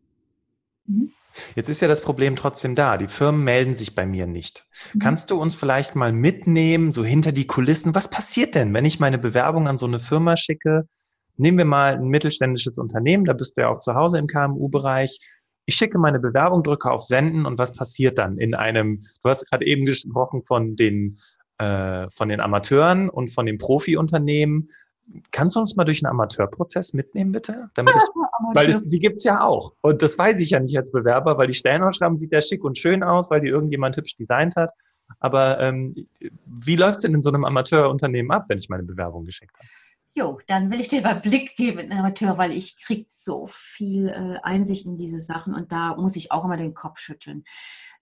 Mhm. 0.87 1.13
Jetzt 1.55 1.69
ist 1.69 1.81
ja 1.81 1.89
das 1.89 2.01
Problem 2.01 2.37
trotzdem 2.37 2.75
da. 2.75 2.97
Die 2.97 3.09
Firmen 3.09 3.45
melden 3.45 3.75
sich 3.75 3.95
bei 3.95 4.07
mir 4.07 4.27
nicht. 4.27 4.65
Mhm. 4.93 4.99
Kannst 5.01 5.31
du 5.31 5.41
uns 5.41 5.55
vielleicht 5.55 5.95
mal 5.97 6.13
mitnehmen, 6.13 6.93
so 6.93 7.05
hinter 7.05 7.33
die 7.33 7.47
Kulissen? 7.47 7.95
Was 7.95 8.11
passiert 8.11 8.55
denn, 8.55 8.73
wenn 8.75 8.85
ich 8.85 9.01
meine 9.01 9.19
Bewerbung 9.19 9.69
an 9.69 9.79
so 9.79 9.87
eine 9.87 9.99
Firma 9.99 10.37
schicke? 10.37 10.89
Nehmen 11.37 11.59
wir 11.59 11.65
mal 11.65 11.95
ein 11.95 12.09
mittelständisches 12.09 12.79
Unternehmen, 12.79 13.25
da 13.25 13.33
bist 13.33 13.57
du 13.57 13.63
ja 13.63 13.69
auch 13.69 13.81
zu 13.81 13.95
Hause 13.95 14.19
im 14.19 14.29
KMU-Bereich. 14.29 15.19
Ich 15.67 15.75
schicke 15.75 15.99
meine 15.99 16.21
Bewerbung, 16.21 16.63
drücke 16.63 16.91
auf 16.91 17.03
Senden 17.03 17.47
und 17.47 17.59
was 17.59 17.75
passiert 17.75 18.19
dann 18.19 18.39
in 18.39 18.55
einem, 18.55 19.03
du 19.23 19.29
hast 19.29 19.49
gerade 19.49 19.65
eben 19.67 19.85
gesprochen 19.85 20.43
von 20.43 20.77
den, 20.77 21.19
äh, 21.59 22.09
von 22.11 22.29
den 22.29 22.41
Amateuren 22.41 23.09
und 23.09 23.33
von 23.33 23.47
den 23.47 23.59
Profi-Unternehmen. 23.59 24.69
Kannst 25.31 25.57
du 25.57 25.61
uns 25.61 25.77
mal 25.77 25.85
durch 25.85 26.05
einen 26.05 26.11
Amateurprozess 26.11 26.93
mitnehmen, 26.95 27.33
bitte? 27.33 27.71
Damit 27.75 27.95
ich, 27.95 28.03
weil 28.55 28.69
es, 28.69 28.89
die 28.89 28.99
gibt's 28.99 29.25
ja 29.25 29.43
auch. 29.43 29.73
Und 29.81 30.03
das 30.03 30.19
weiß 30.19 30.41
ich 30.41 30.51
ja 30.51 30.61
nicht 30.61 30.77
als 30.77 30.93
Bewerber, 30.93 31.39
weil 31.39 31.47
die 31.47 31.55
Stellenausschreibung 31.55 32.19
sieht 32.19 32.33
ja 32.33 32.41
schick 32.41 32.65
und 32.65 32.79
schön 32.79 33.03
aus, 33.03 33.31
weil 33.31 33.41
die 33.41 33.49
irgendjemand 33.49 33.97
hübsch 33.97 34.17
designt 34.17 34.57
hat. 34.57 34.73
Aber 35.21 35.61
ähm, 35.61 36.09
wie 36.47 36.77
läuft's 36.77 37.03
denn 37.03 37.15
in 37.15 37.23
so 37.23 37.31
einem 37.31 37.45
Amateurunternehmen 37.45 38.31
ab, 38.31 38.47
wenn 38.49 38.59
ich 38.59 38.69
meine 38.69 38.83
Bewerbung 38.83 39.25
geschickt 39.25 39.55
habe? 39.57 39.69
Jo, 40.17 40.39
dann 40.47 40.71
will 40.71 40.81
ich 40.81 40.87
dir 40.87 41.03
mal 41.03 41.17
Blick 41.17 41.57
geben, 41.57 41.91
Amateur, 41.91 42.39
weil 42.39 42.53
ich 42.53 42.81
krieg 42.81 43.07
so 43.11 43.47
viel 43.49 44.09
äh, 44.09 44.39
Einsicht 44.45 44.87
in 44.87 44.97
diese 44.97 45.19
Sachen 45.19 45.55
und 45.55 45.73
da 45.73 45.97
muss 45.97 46.15
ich 46.15 46.31
auch 46.31 46.45
immer 46.45 46.57
den 46.57 46.73
Kopf 46.73 47.01
schütteln 47.01 47.45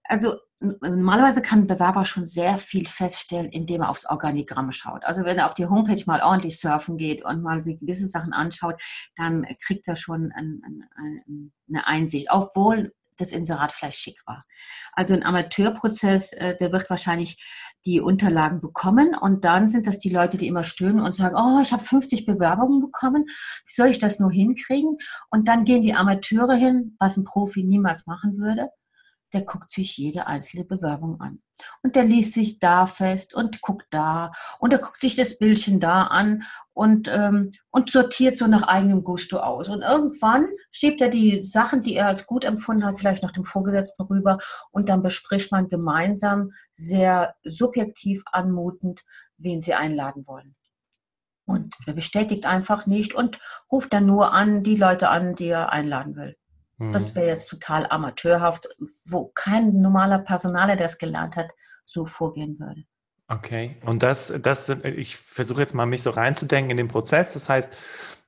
also 0.05 0.37
normalerweise 0.61 1.43
kann 1.43 1.61
ein 1.61 1.67
Bewerber 1.67 2.05
schon 2.05 2.25
sehr 2.25 2.57
viel 2.57 2.87
feststellen, 2.87 3.51
indem 3.51 3.83
er 3.83 3.91
aufs 3.91 4.07
Organigramm 4.07 4.71
schaut. 4.73 5.05
Also 5.05 5.25
wenn 5.25 5.39
er 5.39 5.47
auf 5.47 5.55
die 5.55 5.67
Homepage 5.67 6.03
mal 6.07 6.23
ordentlich 6.23 6.61
surfen 6.61 6.97
geht 6.97 7.25
und 7.25 7.43
mal 7.43 7.63
sich 7.63 7.81
gewisse 7.81 8.07
Sachen 8.07 8.33
anschaut, 8.33 8.81
dann 9.17 9.47
kriegt 9.65 9.89
er 9.89 9.97
schon 9.97 10.33
ein, 10.33 10.63
ein, 10.65 11.53
eine 11.69 11.87
Einsicht, 11.87 12.29
obwohl 12.31 12.93
das 13.19 13.33
Inserat 13.33 13.73
vielleicht 13.73 13.99
schick 13.99 14.21
war. 14.27 14.45
Also 14.93 15.15
ein 15.15 15.25
Amateurprozess, 15.25 16.33
äh, 16.33 16.57
der 16.57 16.73
wird 16.73 16.89
wahrscheinlich 16.89 17.43
die 17.85 18.01
Unterlagen 18.01 18.61
bekommen 18.61 19.15
und 19.15 19.45
dann 19.45 19.69
sind 19.69 19.87
das 19.87 19.99
die 19.99 20.09
Leute, 20.09 20.39
die 20.39 20.47
immer 20.47 20.65
stöhnen 20.65 21.01
und 21.01 21.15
sagen, 21.15 21.37
oh, 21.37 21.61
ich 21.63 21.73
habe 21.73 21.85
50 21.85 22.25
Bewerbungen 22.25 22.81
bekommen, 22.81 23.25
wie 23.27 23.73
soll 23.73 23.89
ich 23.89 23.99
das 23.99 24.19
nur 24.19 24.33
hinkriegen? 24.33 24.97
Und 25.31 25.47
dann 25.47 25.65
gehen 25.65 25.83
die 25.83 25.95
Amateure 25.95 26.55
hin, 26.55 26.97
was 26.99 27.17
ein 27.17 27.25
Profi 27.25 27.65
niemals 27.65 28.07
machen 28.07 28.39
würde 28.39 28.71
der 29.33 29.43
guckt 29.43 29.71
sich 29.71 29.97
jede 29.97 30.27
einzelne 30.27 30.65
Bewerbung 30.65 31.21
an. 31.21 31.43
Und 31.83 31.97
der 31.97 32.05
liest 32.05 32.35
sich 32.35 32.59
da 32.59 32.87
fest 32.87 33.35
und 33.35 33.61
guckt 33.61 33.87
da 33.91 34.33
und 34.59 34.73
er 34.73 34.79
guckt 34.79 35.01
sich 35.01 35.15
das 35.15 35.39
Bildchen 35.39 35.81
da 35.81 36.05
an 36.05 36.43
und, 36.73 37.09
ähm, 37.09 37.53
und 37.71 37.91
sortiert 37.91 38.37
so 38.37 38.47
nach 38.47 38.63
eigenem 38.63 39.05
Gusto 39.05 39.39
aus. 39.39 39.69
Und 39.69 39.83
irgendwann 39.83 40.47
schiebt 40.71 41.01
er 41.01 41.09
die 41.09 41.43
Sachen, 41.43 41.83
die 41.83 41.97
er 41.97 42.09
als 42.09 42.27
gut 42.27 42.45
empfunden 42.45 42.85
hat, 42.85 42.99
vielleicht 42.99 43.23
noch 43.23 43.33
dem 43.33 43.45
Vorgesetzten 43.45 44.05
rüber 44.07 44.39
und 44.71 44.89
dann 44.89 45.03
bespricht 45.03 45.53
man 45.53 45.69
gemeinsam 45.69 46.53
sehr 46.75 47.35
subjektiv 47.45 48.23
anmutend, 48.33 49.03
wen 49.37 49.61
sie 49.61 49.75
einladen 49.75 50.27
wollen. 50.27 50.55
Und 51.45 51.75
er 51.87 51.95
bestätigt 51.95 52.47
einfach 52.47 52.87
nicht 52.87 53.15
und 53.15 53.39
ruft 53.71 53.93
dann 53.93 54.07
nur 54.07 54.33
an 54.33 54.63
die 54.63 54.77
Leute 54.77 55.09
an, 55.09 55.33
die 55.33 55.49
er 55.49 55.73
einladen 55.73 56.17
will. 56.17 56.37
Das 56.91 57.11
hm. 57.11 57.17
wäre 57.17 57.27
jetzt 57.29 57.49
total 57.49 57.87
amateurhaft, 57.89 58.69
wo 59.09 59.31
kein 59.35 59.81
normaler 59.81 60.19
Personaler, 60.19 60.77
der 60.77 60.87
es 60.87 60.99
gelernt 60.99 61.37
hat, 61.37 61.53
so 61.85 62.07
vorgehen 62.07 62.59
würde. 62.59 62.85
Okay, 63.29 63.77
und 63.87 64.03
das, 64.03 64.33
das, 64.43 64.69
ich 64.69 65.17
versuche 65.17 65.61
jetzt 65.61 65.75
mal 65.75 65.87
mich 65.87 66.03
so 66.03 66.11
reinzudenken 66.11 66.71
in 66.71 66.77
den 66.77 66.89
Prozess. 66.89 67.33
Das 67.33 67.49
heißt, 67.49 67.79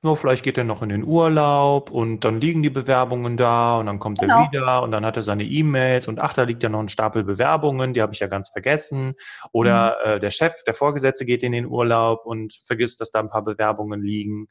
nur 0.01 0.17
vielleicht 0.17 0.43
geht 0.43 0.57
er 0.57 0.63
noch 0.63 0.81
in 0.81 0.89
den 0.89 1.03
Urlaub 1.03 1.91
und 1.91 2.21
dann 2.21 2.41
liegen 2.41 2.63
die 2.63 2.71
Bewerbungen 2.71 3.37
da 3.37 3.77
und 3.77 3.85
dann 3.85 3.99
kommt 3.99 4.19
genau. 4.19 4.39
er 4.39 4.51
wieder 4.51 4.83
und 4.83 4.91
dann 4.91 5.05
hat 5.05 5.17
er 5.17 5.23
seine 5.23 5.43
E-Mails 5.43 6.07
und 6.07 6.19
ach, 6.19 6.33
da 6.33 6.43
liegt 6.43 6.63
ja 6.63 6.69
noch 6.69 6.79
ein 6.79 6.89
Stapel 6.89 7.23
Bewerbungen, 7.23 7.93
die 7.93 8.01
habe 8.01 8.13
ich 8.13 8.19
ja 8.19 8.27
ganz 8.27 8.49
vergessen. 8.49 9.13
Oder 9.51 9.97
mhm. 10.03 10.11
äh, 10.11 10.19
der 10.19 10.31
Chef, 10.31 10.63
der 10.63 10.73
Vorgesetzte 10.73 11.25
geht 11.25 11.43
in 11.43 11.51
den 11.51 11.67
Urlaub 11.67 12.25
und 12.25 12.53
vergisst, 12.65 12.99
dass 12.99 13.11
da 13.11 13.19
ein 13.19 13.29
paar 13.29 13.43
Bewerbungen 13.43 14.01
liegen. 14.01 14.47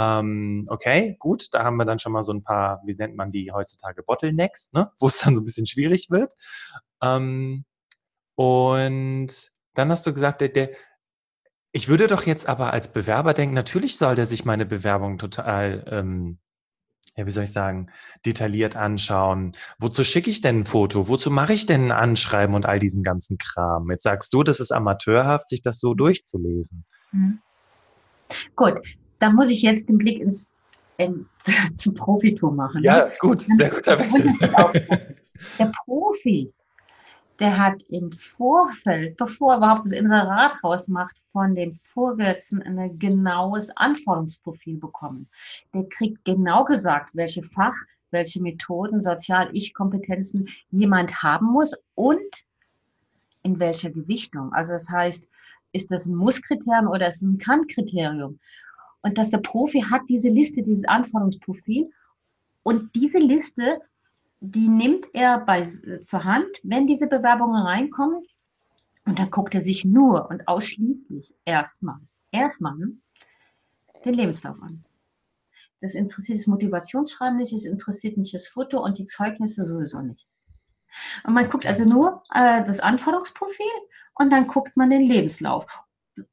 Ähm, 0.00 0.66
okay, 0.70 1.16
gut, 1.18 1.48
da 1.52 1.62
haben 1.62 1.76
wir 1.76 1.84
dann 1.84 1.98
schon 1.98 2.12
mal 2.12 2.22
so 2.22 2.32
ein 2.32 2.42
paar, 2.42 2.80
wie 2.86 2.94
nennt 2.94 3.16
man 3.16 3.32
die 3.32 3.52
heutzutage, 3.52 4.02
Bottlenecks, 4.02 4.72
ne? 4.72 4.90
wo 4.98 5.08
es 5.08 5.18
dann 5.18 5.34
so 5.34 5.42
ein 5.42 5.44
bisschen 5.44 5.66
schwierig 5.66 6.10
wird. 6.10 6.32
Ähm, 7.02 7.66
und 8.34 9.30
dann 9.74 9.90
hast 9.90 10.06
du 10.06 10.14
gesagt, 10.14 10.40
der, 10.40 10.48
der, 10.48 10.70
ich 11.72 11.88
würde 11.88 12.06
doch 12.06 12.24
jetzt 12.24 12.48
aber 12.48 12.72
als 12.72 12.94
Bewerber 12.94 13.34
denken, 13.34 13.54
natürlich 13.54 13.98
soll 13.98 14.14
der 14.14 14.24
sich 14.24 14.46
meine 14.46 14.64
Bewerbung 14.64 15.18
total, 15.18 15.84
ähm, 15.88 16.38
ja, 17.16 17.26
wie 17.26 17.30
soll 17.30 17.44
ich 17.44 17.52
sagen, 17.52 17.90
detailliert 18.24 18.76
anschauen. 18.76 19.54
Wozu 19.78 20.02
schicke 20.02 20.30
ich 20.30 20.40
denn 20.40 20.60
ein 20.60 20.64
Foto? 20.64 21.08
Wozu 21.08 21.30
mache 21.30 21.52
ich 21.52 21.66
denn 21.66 21.86
ein 21.86 21.92
Anschreiben 21.92 22.54
und 22.54 22.64
all 22.64 22.78
diesen 22.78 23.02
ganzen 23.02 23.36
Kram? 23.36 23.90
Jetzt 23.90 24.04
sagst 24.04 24.32
du, 24.32 24.44
das 24.44 24.60
ist 24.60 24.72
amateurhaft, 24.72 25.50
sich 25.50 25.60
das 25.60 25.78
so 25.78 25.92
durchzulesen. 25.92 26.86
Mhm. 27.12 27.42
Gut, 28.56 28.80
da 29.20 29.30
muss 29.30 29.50
ich 29.50 29.62
jetzt 29.62 29.88
den 29.88 29.98
Blick 29.98 30.18
ins, 30.18 30.52
in, 30.96 31.26
zum 31.76 31.94
Profitum 31.94 32.56
machen. 32.56 32.82
Ja, 32.82 33.06
ne? 33.06 33.12
gut, 33.20 33.42
sehr 33.56 33.70
guter 33.70 33.98
Wechsel. 33.98 34.32
Der 35.58 35.72
Profi, 35.84 36.52
der 37.38 37.58
hat 37.58 37.82
im 37.88 38.12
Vorfeld, 38.12 39.16
bevor 39.16 39.52
er 39.52 39.58
überhaupt 39.58 39.86
das 39.86 39.92
Inserat 39.92 40.62
rausmacht, 40.62 41.22
von 41.32 41.54
dem 41.54 41.74
Vorgesetzten 41.74 42.62
ein 42.62 42.98
genaues 42.98 43.74
Anforderungsprofil 43.76 44.76
bekommen. 44.76 45.28
Der 45.72 45.84
kriegt 45.88 46.24
genau 46.24 46.64
gesagt, 46.64 47.10
welche 47.14 47.42
Fach, 47.42 47.74
welche 48.10 48.42
Methoden, 48.42 49.00
Sozial-Ich-Kompetenzen 49.00 50.48
jemand 50.70 51.22
haben 51.22 51.46
muss 51.46 51.74
und 51.94 52.44
in 53.42 53.58
welcher 53.58 53.90
Gewichtung. 53.90 54.52
Also 54.52 54.72
das 54.72 54.90
heißt, 54.90 55.26
ist 55.72 55.90
das 55.90 56.06
ein 56.06 56.16
Muss-Kriterium 56.16 56.88
oder 56.88 57.08
ist 57.08 57.22
es 57.22 57.28
ein 57.28 57.38
Kann-Kriterium? 57.38 58.38
Und 59.02 59.18
dass 59.18 59.30
der 59.30 59.38
Profi 59.38 59.80
hat 59.80 60.02
diese 60.08 60.28
Liste, 60.28 60.62
dieses 60.62 60.86
Anforderungsprofil. 60.86 61.90
Und 62.62 62.94
diese 62.94 63.18
Liste, 63.18 63.80
die 64.40 64.68
nimmt 64.68 65.06
er 65.12 65.40
bei, 65.40 65.62
zur 65.62 66.24
Hand, 66.24 66.48
wenn 66.62 66.86
diese 66.86 67.06
Bewerbungen 67.06 67.62
reinkommen. 67.62 68.22
Und 69.06 69.18
dann 69.18 69.30
guckt 69.30 69.54
er 69.54 69.62
sich 69.62 69.84
nur 69.84 70.28
und 70.30 70.46
ausschließlich 70.46 71.34
erstmal, 71.44 71.98
erstmal 72.30 72.76
den 74.04 74.14
Lebenslauf 74.14 74.60
an. 74.60 74.84
Das 75.80 75.94
interessiert 75.94 76.38
das 76.38 76.46
Motivationsschreiben 76.46 77.38
nicht, 77.38 77.54
es 77.54 77.64
interessiert 77.64 78.18
nicht 78.18 78.34
das 78.34 78.46
Foto 78.46 78.82
und 78.84 78.98
die 78.98 79.04
Zeugnisse 79.04 79.64
sowieso 79.64 80.02
nicht. 80.02 80.26
Und 81.24 81.34
man 81.34 81.48
guckt 81.48 81.66
also 81.66 81.84
nur 81.84 82.22
äh, 82.34 82.62
das 82.62 82.80
Anforderungsprofil 82.80 83.66
und 84.14 84.30
dann 84.32 84.46
guckt 84.46 84.76
man 84.76 84.90
den 84.90 85.02
Lebenslauf. 85.02 85.84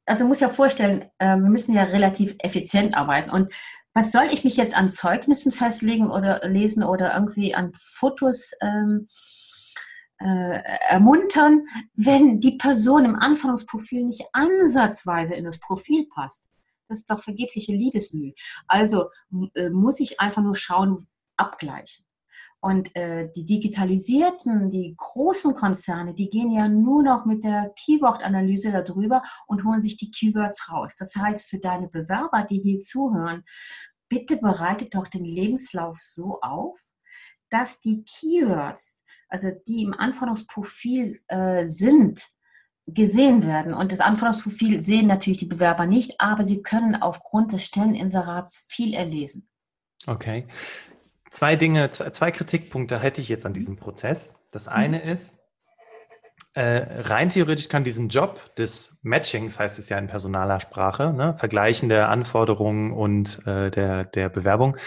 Also 0.06 0.26
muss 0.26 0.40
ja 0.40 0.48
vorstellen, 0.48 1.04
äh, 1.18 1.36
wir 1.36 1.50
müssen 1.50 1.74
ja 1.74 1.84
relativ 1.84 2.34
effizient 2.40 2.96
arbeiten. 2.96 3.30
Und 3.30 3.52
was 3.94 4.12
soll 4.12 4.26
ich 4.30 4.44
mich 4.44 4.56
jetzt 4.56 4.76
an 4.76 4.90
Zeugnissen 4.90 5.52
festlegen 5.52 6.10
oder 6.10 6.40
lesen 6.48 6.84
oder 6.84 7.14
irgendwie 7.14 7.54
an 7.54 7.72
Fotos 7.74 8.52
ähm, 8.60 9.08
äh, 10.20 10.62
ermuntern, 10.88 11.66
wenn 11.94 12.40
die 12.40 12.56
Person 12.56 13.04
im 13.04 13.16
Anforderungsprofil 13.16 14.04
nicht 14.04 14.24
ansatzweise 14.32 15.34
in 15.34 15.44
das 15.44 15.58
Profil 15.58 16.06
passt? 16.14 16.44
Das 16.88 17.00
ist 17.00 17.10
doch 17.10 17.22
vergebliche 17.22 17.72
Liebesmühe. 17.72 18.34
Also 18.66 19.10
äh, 19.54 19.70
muss 19.70 20.00
ich 20.00 20.20
einfach 20.20 20.42
nur 20.42 20.56
schauen, 20.56 21.06
abgleichen. 21.36 22.04
Und 22.60 22.94
äh, 22.96 23.30
die 23.34 23.44
digitalisierten, 23.44 24.70
die 24.70 24.94
großen 24.96 25.54
Konzerne, 25.54 26.14
die 26.14 26.28
gehen 26.28 26.50
ja 26.50 26.66
nur 26.66 27.02
noch 27.04 27.24
mit 27.24 27.44
der 27.44 27.72
Keyword-Analyse 27.84 28.72
darüber 28.72 29.22
und 29.46 29.64
holen 29.64 29.80
sich 29.80 29.96
die 29.96 30.10
Keywords 30.10 30.68
raus. 30.70 30.96
Das 30.98 31.14
heißt, 31.14 31.48
für 31.48 31.58
deine 31.58 31.88
Bewerber, 31.88 32.44
die 32.48 32.60
hier 32.60 32.80
zuhören, 32.80 33.44
bitte 34.08 34.38
bereitet 34.38 34.94
doch 34.94 35.06
den 35.06 35.24
Lebenslauf 35.24 35.98
so 36.00 36.40
auf, 36.40 36.80
dass 37.48 37.80
die 37.80 38.04
Keywords, 38.04 39.00
also 39.28 39.50
die 39.66 39.84
im 39.84 39.94
Anforderungsprofil 39.94 41.20
äh, 41.28 41.66
sind, 41.66 42.28
gesehen 42.86 43.46
werden. 43.46 43.74
Und 43.74 43.92
das 43.92 44.00
Anforderungsprofil 44.00 44.80
sehen 44.80 45.06
natürlich 45.06 45.38
die 45.38 45.46
Bewerber 45.46 45.86
nicht, 45.86 46.20
aber 46.20 46.42
sie 46.42 46.62
können 46.62 46.96
aufgrund 46.96 47.52
des 47.52 47.64
Stelleninserats 47.64 48.64
viel 48.68 48.94
erlesen. 48.94 49.48
Okay. 50.06 50.46
Zwei 51.38 51.54
Dinge, 51.54 51.88
zwei 51.90 52.32
Kritikpunkte 52.32 52.98
hätte 52.98 53.20
ich 53.20 53.28
jetzt 53.28 53.46
an 53.46 53.52
diesem 53.52 53.76
Prozess. 53.76 54.34
Das 54.50 54.66
mhm. 54.66 54.72
eine 54.72 54.98
mhm. 54.98 55.08
ist, 55.10 55.38
äh, 56.54 57.02
rein 57.02 57.28
theoretisch 57.28 57.68
kann 57.68 57.84
diesen 57.84 58.08
Job 58.08 58.56
des 58.56 58.98
Matchings, 59.02 59.56
heißt 59.56 59.78
es 59.78 59.88
ja 59.88 59.98
in 59.98 60.08
personaler 60.08 60.58
Sprache, 60.58 61.12
ne, 61.12 61.36
Vergleichen 61.36 61.88
der 61.88 62.08
Anforderungen 62.08 62.90
und 62.90 63.46
äh, 63.46 63.70
der, 63.70 64.04
der 64.04 64.30
Bewerbung, 64.30 64.78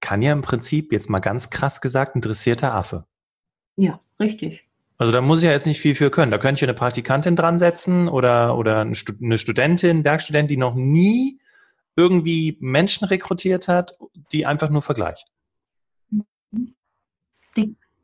kann 0.00 0.22
ja 0.22 0.32
im 0.32 0.40
Prinzip, 0.40 0.92
jetzt 0.92 1.10
mal 1.10 1.18
ganz 1.18 1.50
krass 1.50 1.82
gesagt, 1.82 2.16
ein 2.16 2.22
dressierter 2.22 2.72
Affe. 2.72 3.04
Ja, 3.76 4.00
richtig. 4.18 4.66
Also 4.96 5.12
da 5.12 5.20
muss 5.20 5.40
ich 5.40 5.44
ja 5.44 5.52
jetzt 5.52 5.66
nicht 5.66 5.80
viel 5.80 5.94
für 5.94 6.10
können. 6.10 6.32
Da 6.32 6.38
könnte 6.38 6.60
ich 6.60 6.62
eine 6.62 6.72
Praktikantin 6.72 7.36
dran 7.36 7.58
setzen 7.58 8.08
oder, 8.08 8.56
oder 8.56 8.80
eine 8.80 9.36
Studentin, 9.36 10.06
Werkstudentin, 10.06 10.48
die 10.48 10.56
noch 10.56 10.74
nie 10.74 11.38
irgendwie 11.96 12.56
Menschen 12.60 13.06
rekrutiert 13.06 13.68
hat, 13.68 13.98
die 14.32 14.46
einfach 14.46 14.70
nur 14.70 14.80
vergleicht. 14.80 15.26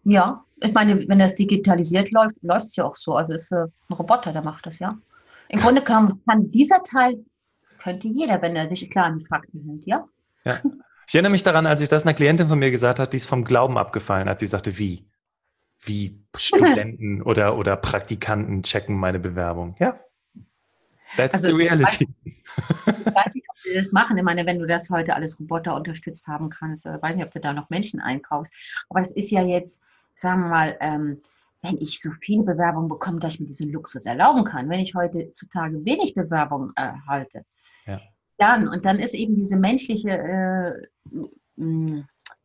Die, 0.06 0.12
ja, 0.12 0.44
ich 0.62 0.72
meine, 0.72 1.06
wenn 1.08 1.18
das 1.18 1.34
digitalisiert 1.34 2.10
läuft, 2.10 2.36
läuft 2.42 2.66
es 2.66 2.76
ja 2.76 2.84
auch 2.84 2.96
so. 2.96 3.16
Also 3.16 3.32
es 3.32 3.44
ist 3.44 3.52
äh, 3.52 3.66
ein 3.88 3.94
Roboter, 3.94 4.32
der 4.32 4.42
macht 4.42 4.66
das, 4.66 4.78
ja. 4.78 4.96
Im 5.48 5.60
Grunde 5.60 5.82
kann, 5.82 6.20
kann 6.26 6.50
dieser 6.50 6.82
Teil, 6.82 7.25
könnte 7.78 8.08
jeder, 8.08 8.40
wenn 8.42 8.56
er 8.56 8.68
sich 8.68 8.90
klar 8.90 9.06
an 9.06 9.18
die 9.18 9.25
Fakten 9.25 9.62
hält, 9.68 9.86
ja. 9.86 10.02
ja. 10.44 10.60
Ich 11.06 11.14
erinnere 11.14 11.32
mich 11.32 11.44
daran, 11.44 11.66
als 11.66 11.80
ich 11.80 11.88
das 11.88 12.04
einer 12.04 12.14
Klientin 12.14 12.48
von 12.48 12.58
mir 12.58 12.70
gesagt 12.70 12.98
hat, 12.98 13.12
die 13.12 13.18
ist 13.18 13.26
vom 13.26 13.44
Glauben 13.44 13.78
abgefallen, 13.78 14.28
als 14.28 14.40
sie 14.40 14.46
sagte, 14.46 14.76
wie? 14.78 15.08
Wie 15.78 16.20
Studenten 16.36 17.22
oder, 17.25 17.56
oder 17.56 17.76
Praktikanten 17.76 18.62
checken 18.62 18.96
meine 18.96 19.20
Bewerbung. 19.20 19.76
Ja. 19.78 20.00
That's 21.16 21.34
also, 21.34 21.50
the 21.50 21.54
reality. 21.54 22.08
Ich 22.25 22.34
weiß 23.14 23.34
nicht, 23.34 23.46
ob 23.48 23.58
sie 23.58 23.75
das 23.75 23.92
machen. 23.92 24.18
Ich 24.18 24.25
meine, 24.25 24.44
wenn 24.46 24.58
du 24.58 24.66
das 24.66 24.90
heute 24.90 25.14
alles 25.14 25.38
Roboter 25.38 25.76
unterstützt 25.76 26.26
haben 26.26 26.50
kannst, 26.50 26.86
äh, 26.86 27.00
weiß 27.00 27.14
nicht, 27.14 27.25
ob 27.25 27.30
du 27.30 27.38
da 27.38 27.52
noch 27.52 27.70
Menschen 27.70 28.00
einkaufst. 28.00 28.52
Aber 28.88 29.00
es 29.00 29.12
ist 29.12 29.30
ja 29.30 29.42
jetzt, 29.42 29.82
sagen 30.18 30.42
wir 30.42 30.49
mal, 30.49 30.76
ähm, 30.80 31.23
wenn 31.62 31.78
ich 31.78 32.00
so 32.00 32.11
viele 32.20 32.44
Bewerbungen 32.44 32.88
bekomme, 32.88 33.18
dass 33.18 33.35
ich 33.35 33.40
mir 33.40 33.46
diesen 33.46 33.73
Luxus 33.73 34.06
erlauben 34.06 34.44
kann, 34.44 34.68
wenn 34.68 34.80
ich 34.80 34.94
heutzutage 34.94 35.85
wenig 35.85 36.14
Bewerbungen 36.14 36.73
erhalte, 36.76 37.44
ja. 37.87 38.00
dann, 38.38 38.68
und 38.68 38.85
dann 38.85 38.99
ist 38.99 39.14
eben 39.14 39.35
diese 39.35 39.56
menschliche 39.56 40.11
äh, 40.11 40.87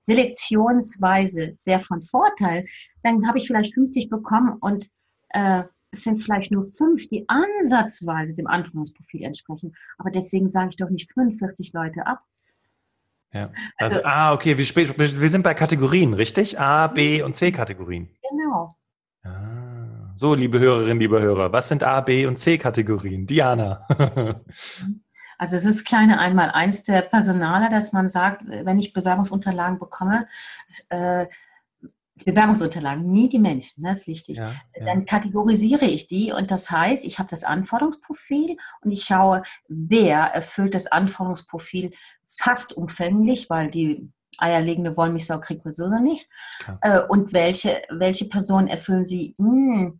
Selektionsweise 0.03 1.55
sehr 1.57 1.79
von 1.79 2.01
Vorteil, 2.01 2.65
dann 3.03 3.27
habe 3.27 3.37
ich 3.37 3.47
vielleicht 3.47 3.73
50 3.73 4.09
bekommen 4.09 4.57
und 4.59 4.87
äh, 5.29 5.63
es 5.91 6.03
sind 6.03 6.23
vielleicht 6.23 6.51
nur 6.51 6.63
fünf, 6.63 7.07
die 7.09 7.25
ansatzweise 7.27 8.33
dem 8.33 8.47
Anforderungsprofil 8.47 9.23
entsprechen. 9.23 9.75
Aber 9.97 10.09
deswegen 10.09 10.49
sage 10.49 10.69
ich 10.69 10.77
doch 10.77 10.89
nicht 10.89 11.11
45 11.11 11.73
Leute 11.73 12.07
ab. 12.07 12.23
Ja. 13.33 13.51
Also, 13.77 13.97
also 13.97 14.01
ah, 14.05 14.33
okay, 14.33 14.57
wir, 14.57 14.97
wir, 14.97 15.29
sind 15.29 15.43
bei 15.43 15.53
Kategorien, 15.53 16.13
richtig? 16.13 16.59
A, 16.59 16.87
B 16.87 17.21
und 17.21 17.37
C 17.37 17.51
Kategorien. 17.51 18.09
Genau. 18.29 18.75
Ah, 19.23 20.11
so, 20.15 20.33
liebe 20.33 20.59
Hörerinnen, 20.59 20.99
liebe 20.99 21.21
Hörer, 21.21 21.51
was 21.53 21.69
sind 21.69 21.83
A, 21.83 22.01
B 22.01 22.25
und 22.25 22.37
C 22.37 22.57
Kategorien? 22.57 23.25
Diana. 23.25 23.87
also 25.37 25.55
es 25.55 25.63
ist 25.63 25.85
kleine 25.85 26.19
Einmal-Eins 26.19 26.83
der 26.83 27.01
Personaler, 27.03 27.69
dass 27.69 27.93
man 27.93 28.09
sagt, 28.09 28.43
wenn 28.45 28.79
ich 28.79 28.91
Bewerbungsunterlagen 28.91 29.79
bekomme, 29.79 30.27
äh, 30.89 31.27
die 32.15 32.25
Bewerbungsunterlagen, 32.25 33.09
nie 33.09 33.29
die 33.29 33.39
Menschen, 33.39 33.83
das 33.83 34.01
ist 34.01 34.07
wichtig. 34.07 34.37
Ja, 34.37 34.51
ja. 34.75 34.85
Dann 34.85 35.05
kategorisiere 35.05 35.85
ich 35.85 36.07
die 36.07 36.31
und 36.31 36.51
das 36.51 36.69
heißt, 36.69 37.05
ich 37.05 37.17
habe 37.17 37.29
das 37.29 37.43
Anforderungsprofil 37.43 38.57
und 38.81 38.91
ich 38.91 39.05
schaue, 39.05 39.43
wer 39.67 40.19
erfüllt 40.19 40.75
das 40.75 40.87
Anforderungsprofil 40.87 41.91
fast 42.35 42.73
umfänglich, 42.73 43.49
weil 43.49 43.69
die 43.69 44.11
eierlegende 44.37 44.97
Wollmilchsau 44.97 45.39
kriegt 45.39 45.65
man 45.65 45.73
so 45.73 45.87
nicht. 45.87 46.27
Äh, 46.81 47.01
und 47.07 47.33
welche, 47.33 47.81
welche 47.89 48.25
Personen 48.25 48.67
erfüllen 48.67 49.05
sie? 49.05 49.35
Hm, 49.37 49.99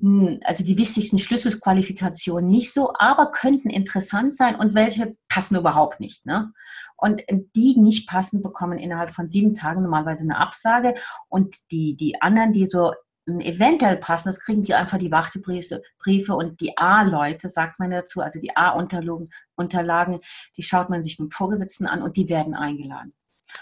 hm, 0.00 0.40
also 0.44 0.64
die 0.64 0.78
wichtigsten 0.78 1.18
Schlüsselqualifikationen 1.18 2.48
nicht 2.48 2.72
so, 2.72 2.92
aber 2.94 3.30
könnten 3.32 3.68
interessant 3.68 4.34
sein 4.34 4.56
und 4.56 4.74
welche 4.74 5.16
passen 5.28 5.56
überhaupt 5.56 6.00
nicht. 6.00 6.24
Ne? 6.26 6.52
Und 6.96 7.22
die 7.54 7.76
nicht 7.78 8.08
passen, 8.08 8.42
bekommen 8.42 8.78
innerhalb 8.78 9.10
von 9.10 9.28
sieben 9.28 9.54
Tagen 9.54 9.82
normalerweise 9.82 10.24
eine 10.24 10.38
Absage 10.38 10.94
und 11.28 11.54
die, 11.70 11.96
die 11.96 12.20
anderen, 12.22 12.52
die 12.52 12.66
so 12.66 12.92
eventuell 13.38 13.98
passen, 13.98 14.28
das 14.28 14.40
kriegen 14.40 14.62
die 14.62 14.74
einfach 14.74 14.98
die 14.98 15.12
Wartebriefe 15.12 16.34
und 16.34 16.60
die 16.60 16.76
A-Leute, 16.76 17.48
sagt 17.48 17.78
man 17.78 17.90
dazu, 17.90 18.20
also 18.22 18.40
die 18.40 18.56
A-Unterlagen, 18.56 20.20
die 20.56 20.62
schaut 20.62 20.90
man 20.90 21.02
sich 21.02 21.18
mit 21.18 21.30
dem 21.30 21.30
Vorgesetzten 21.30 21.86
an 21.86 22.02
und 22.02 22.16
die 22.16 22.28
werden 22.28 22.54
eingeladen. 22.54 23.12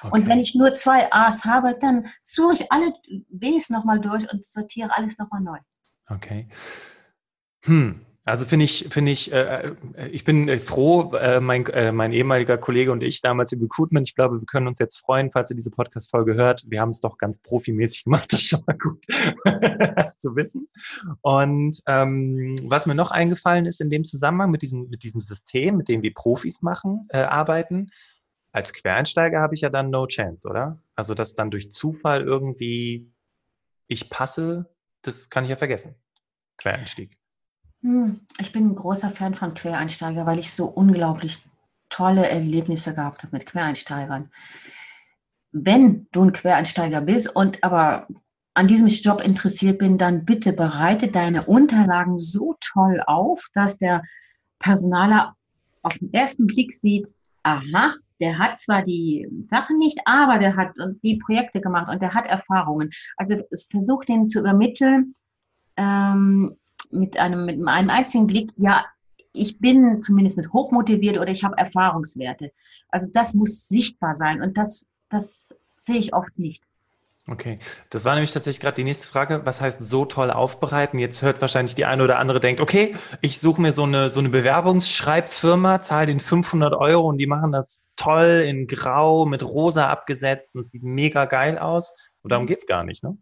Okay. 0.00 0.10
Und 0.12 0.28
wenn 0.28 0.38
ich 0.38 0.54
nur 0.54 0.72
zwei 0.72 1.12
A's 1.12 1.44
habe, 1.44 1.76
dann 1.78 2.08
suche 2.20 2.54
ich 2.54 2.72
alle 2.72 2.92
Bs 3.28 3.70
nochmal 3.70 3.98
durch 3.98 4.30
und 4.32 4.44
sortiere 4.44 4.96
alles 4.96 5.18
nochmal 5.18 5.40
neu. 5.40 5.58
Okay. 6.08 6.48
Hm. 7.64 8.06
Also 8.28 8.44
finde 8.44 8.64
ich, 8.64 8.86
finde 8.90 9.12
ich, 9.12 9.32
äh, 9.32 9.72
äh 9.96 10.08
ich 10.08 10.24
bin 10.24 10.48
äh, 10.48 10.58
froh, 10.58 11.14
äh, 11.14 11.40
mein, 11.40 11.66
äh, 11.66 11.92
mein 11.92 12.12
ehemaliger 12.12 12.58
Kollege 12.58 12.92
und 12.92 13.02
ich 13.02 13.20
damals 13.22 13.52
im 13.52 13.60
Recruitment, 13.62 14.06
ich 14.06 14.14
glaube, 14.14 14.40
wir 14.40 14.46
können 14.46 14.66
uns 14.66 14.78
jetzt 14.78 14.98
freuen, 14.98 15.30
falls 15.32 15.50
ihr 15.50 15.56
diese 15.56 15.70
Podcast-Folge 15.70 16.34
hört. 16.34 16.62
Wir 16.66 16.80
haben 16.80 16.90
es 16.90 17.00
doch 17.00 17.18
ganz 17.18 17.38
profimäßig 17.38 18.04
gemacht, 18.04 18.26
das 18.32 18.40
ist 18.40 18.48
schon 18.48 18.62
mal 18.66 18.76
gut, 18.76 19.04
das 19.96 20.18
zu 20.18 20.36
wissen. 20.36 20.68
Und 21.22 21.80
ähm, 21.86 22.56
was 22.64 22.86
mir 22.86 22.94
noch 22.94 23.10
eingefallen 23.10 23.66
ist 23.66 23.80
in 23.80 23.90
dem 23.90 24.04
Zusammenhang 24.04 24.50
mit 24.50 24.62
diesem, 24.62 24.88
mit 24.88 25.02
diesem 25.02 25.22
System, 25.22 25.76
mit 25.76 25.88
dem 25.88 26.02
wir 26.02 26.12
Profis 26.12 26.62
machen, 26.62 27.08
äh, 27.08 27.18
arbeiten, 27.18 27.88
als 28.52 28.72
Quereinsteiger 28.72 29.40
habe 29.40 29.54
ich 29.54 29.60
ja 29.62 29.68
dann 29.70 29.90
no 29.90 30.06
chance, 30.06 30.48
oder? 30.48 30.82
Also, 30.94 31.14
dass 31.14 31.34
dann 31.34 31.50
durch 31.50 31.70
Zufall 31.70 32.22
irgendwie 32.22 33.12
ich 33.88 34.10
passe 34.10 34.68
das 35.02 35.30
kann 35.30 35.44
ich 35.44 35.50
ja 35.50 35.56
vergessen. 35.56 35.94
Quereinstieg. 36.58 37.17
Hm, 37.82 38.20
ich 38.40 38.52
bin 38.52 38.70
ein 38.70 38.74
großer 38.74 39.10
Fan 39.10 39.34
von 39.34 39.54
Quereinsteiger, 39.54 40.26
weil 40.26 40.38
ich 40.38 40.52
so 40.52 40.66
unglaublich 40.66 41.44
tolle 41.88 42.28
Erlebnisse 42.28 42.94
gehabt 42.94 43.22
habe 43.22 43.36
mit 43.36 43.46
Quereinsteigern. 43.46 44.30
Wenn 45.52 46.06
du 46.12 46.24
ein 46.24 46.32
Quereinsteiger 46.32 47.00
bist 47.00 47.34
und 47.34 47.62
aber 47.64 48.06
an 48.54 48.66
diesem 48.66 48.88
Job 48.88 49.22
interessiert 49.22 49.78
bin, 49.78 49.98
dann 49.98 50.24
bitte 50.24 50.52
bereite 50.52 51.08
deine 51.08 51.44
Unterlagen 51.44 52.18
so 52.18 52.56
toll 52.60 53.02
auf, 53.06 53.46
dass 53.54 53.78
der 53.78 54.02
Personaler 54.58 55.36
auf 55.82 55.96
den 55.98 56.12
ersten 56.12 56.46
Blick 56.46 56.72
sieht, 56.72 57.06
aha, 57.44 57.94
der 58.20 58.38
hat 58.38 58.58
zwar 58.58 58.82
die 58.82 59.28
Sachen 59.46 59.78
nicht, 59.78 60.00
aber 60.04 60.38
der 60.38 60.56
hat 60.56 60.72
die 61.04 61.16
Projekte 61.18 61.60
gemacht 61.60 61.88
und 61.88 62.02
der 62.02 62.14
hat 62.14 62.26
Erfahrungen. 62.26 62.90
Also 63.16 63.36
es 63.50 63.68
versucht 63.70 64.08
den 64.08 64.28
zu 64.28 64.40
übermitteln 64.40 65.14
ähm, 65.76 66.56
mit, 66.90 67.18
einem, 67.18 67.44
mit 67.44 67.56
einem 67.66 67.90
einzigen 67.90 68.26
Blick, 68.26 68.52
ja, 68.56 68.84
ich 69.32 69.58
bin 69.58 70.02
zumindest 70.02 70.38
nicht 70.38 70.52
hochmotiviert 70.52 71.18
oder 71.18 71.30
ich 71.30 71.44
habe 71.44 71.56
Erfahrungswerte. 71.58 72.52
Also 72.88 73.08
das 73.12 73.34
muss 73.34 73.68
sichtbar 73.68 74.14
sein 74.14 74.42
und 74.42 74.56
das, 74.56 74.86
das 75.08 75.56
sehe 75.80 75.98
ich 75.98 76.14
oft 76.14 76.38
nicht. 76.38 76.62
Okay, 77.30 77.58
das 77.90 78.06
war 78.06 78.14
nämlich 78.14 78.32
tatsächlich 78.32 78.60
gerade 78.60 78.76
die 78.76 78.84
nächste 78.84 79.06
Frage. 79.06 79.42
Was 79.44 79.60
heißt 79.60 79.82
so 79.82 80.06
toll 80.06 80.30
aufbereiten? 80.30 80.98
Jetzt 80.98 81.20
hört 81.20 81.42
wahrscheinlich 81.42 81.74
die 81.74 81.84
eine 81.84 82.02
oder 82.02 82.18
andere 82.18 82.40
denkt, 82.40 82.62
okay, 82.62 82.94
ich 83.20 83.38
suche 83.38 83.60
mir 83.60 83.72
so 83.72 83.82
eine, 83.82 84.08
so 84.08 84.20
eine 84.20 84.30
Bewerbungsschreibfirma, 84.30 85.82
zahle 85.82 86.06
den 86.06 86.20
500 86.20 86.72
Euro 86.72 87.06
und 87.06 87.18
die 87.18 87.26
machen 87.26 87.52
das 87.52 87.90
toll 87.96 88.46
in 88.48 88.66
grau 88.66 89.26
mit 89.26 89.42
rosa 89.42 89.90
abgesetzt 89.90 90.54
und 90.54 90.60
es 90.60 90.70
sieht 90.70 90.82
mega 90.82 91.26
geil 91.26 91.58
aus. 91.58 91.94
Und 92.22 92.32
darum 92.32 92.46
geht 92.46 92.60
es 92.60 92.66
gar 92.66 92.82
nicht, 92.82 93.04
ne? 93.04 93.18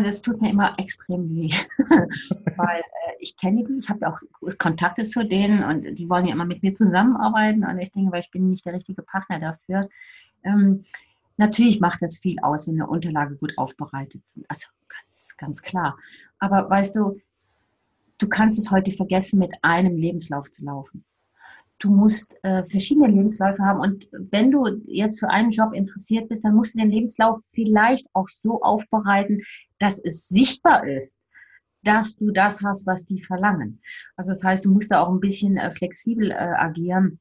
Das 0.00 0.22
tut 0.22 0.40
mir 0.40 0.50
immer 0.50 0.72
extrem 0.78 1.28
weh, 1.34 1.50
weil 2.56 2.80
äh, 2.80 3.12
ich 3.18 3.36
kenne 3.36 3.64
die, 3.64 3.78
ich 3.78 3.88
habe 3.88 4.08
auch 4.08 4.18
Kontakte 4.58 5.02
zu 5.04 5.24
denen 5.24 5.62
und 5.62 5.98
die 5.98 6.08
wollen 6.08 6.26
ja 6.26 6.32
immer 6.32 6.46
mit 6.46 6.62
mir 6.62 6.72
zusammenarbeiten 6.72 7.64
und 7.64 7.78
ich 7.78 7.92
denke, 7.92 8.12
weil 8.12 8.20
ich 8.20 8.30
bin 8.30 8.50
nicht 8.50 8.64
der 8.64 8.74
richtige 8.74 9.02
Partner 9.02 9.38
dafür. 9.38 9.88
Ähm, 10.44 10.84
Natürlich 11.36 11.80
macht 11.80 12.02
das 12.02 12.18
viel 12.18 12.38
aus, 12.40 12.68
wenn 12.68 12.74
eine 12.74 12.86
Unterlage 12.86 13.36
gut 13.36 13.56
aufbereitet 13.56 14.22
ist. 14.24 14.38
Also 14.48 14.68
ganz, 14.88 15.34
ganz 15.38 15.62
klar. 15.62 15.98
Aber 16.38 16.68
weißt 16.68 16.94
du, 16.96 17.20
du 18.18 18.28
kannst 18.28 18.58
es 18.58 18.70
heute 18.70 18.92
vergessen, 18.92 19.38
mit 19.38 19.56
einem 19.62 19.96
Lebenslauf 19.96 20.50
zu 20.50 20.64
laufen. 20.64 21.04
Du 21.78 21.90
musst 21.90 22.36
äh, 22.44 22.64
verschiedene 22.64 23.08
Lebensläufe 23.08 23.64
haben 23.64 23.80
und 23.80 24.08
wenn 24.12 24.52
du 24.52 24.64
jetzt 24.86 25.18
für 25.18 25.30
einen 25.30 25.50
Job 25.50 25.74
interessiert 25.74 26.28
bist, 26.28 26.44
dann 26.44 26.54
musst 26.54 26.74
du 26.74 26.78
den 26.78 26.90
Lebenslauf 26.90 27.40
vielleicht 27.52 28.06
auch 28.12 28.28
so 28.28 28.62
aufbereiten, 28.62 29.42
dass 29.82 29.98
es 29.98 30.28
sichtbar 30.28 30.86
ist, 30.86 31.20
dass 31.82 32.16
du 32.16 32.30
das 32.30 32.62
hast, 32.62 32.86
was 32.86 33.04
die 33.04 33.22
verlangen. 33.22 33.80
Also 34.16 34.30
das 34.30 34.44
heißt, 34.44 34.64
du 34.64 34.70
musst 34.70 34.92
da 34.92 35.00
auch 35.00 35.08
ein 35.08 35.20
bisschen 35.20 35.56
äh, 35.56 35.70
flexibel 35.72 36.30
äh, 36.30 36.34
agieren 36.34 37.18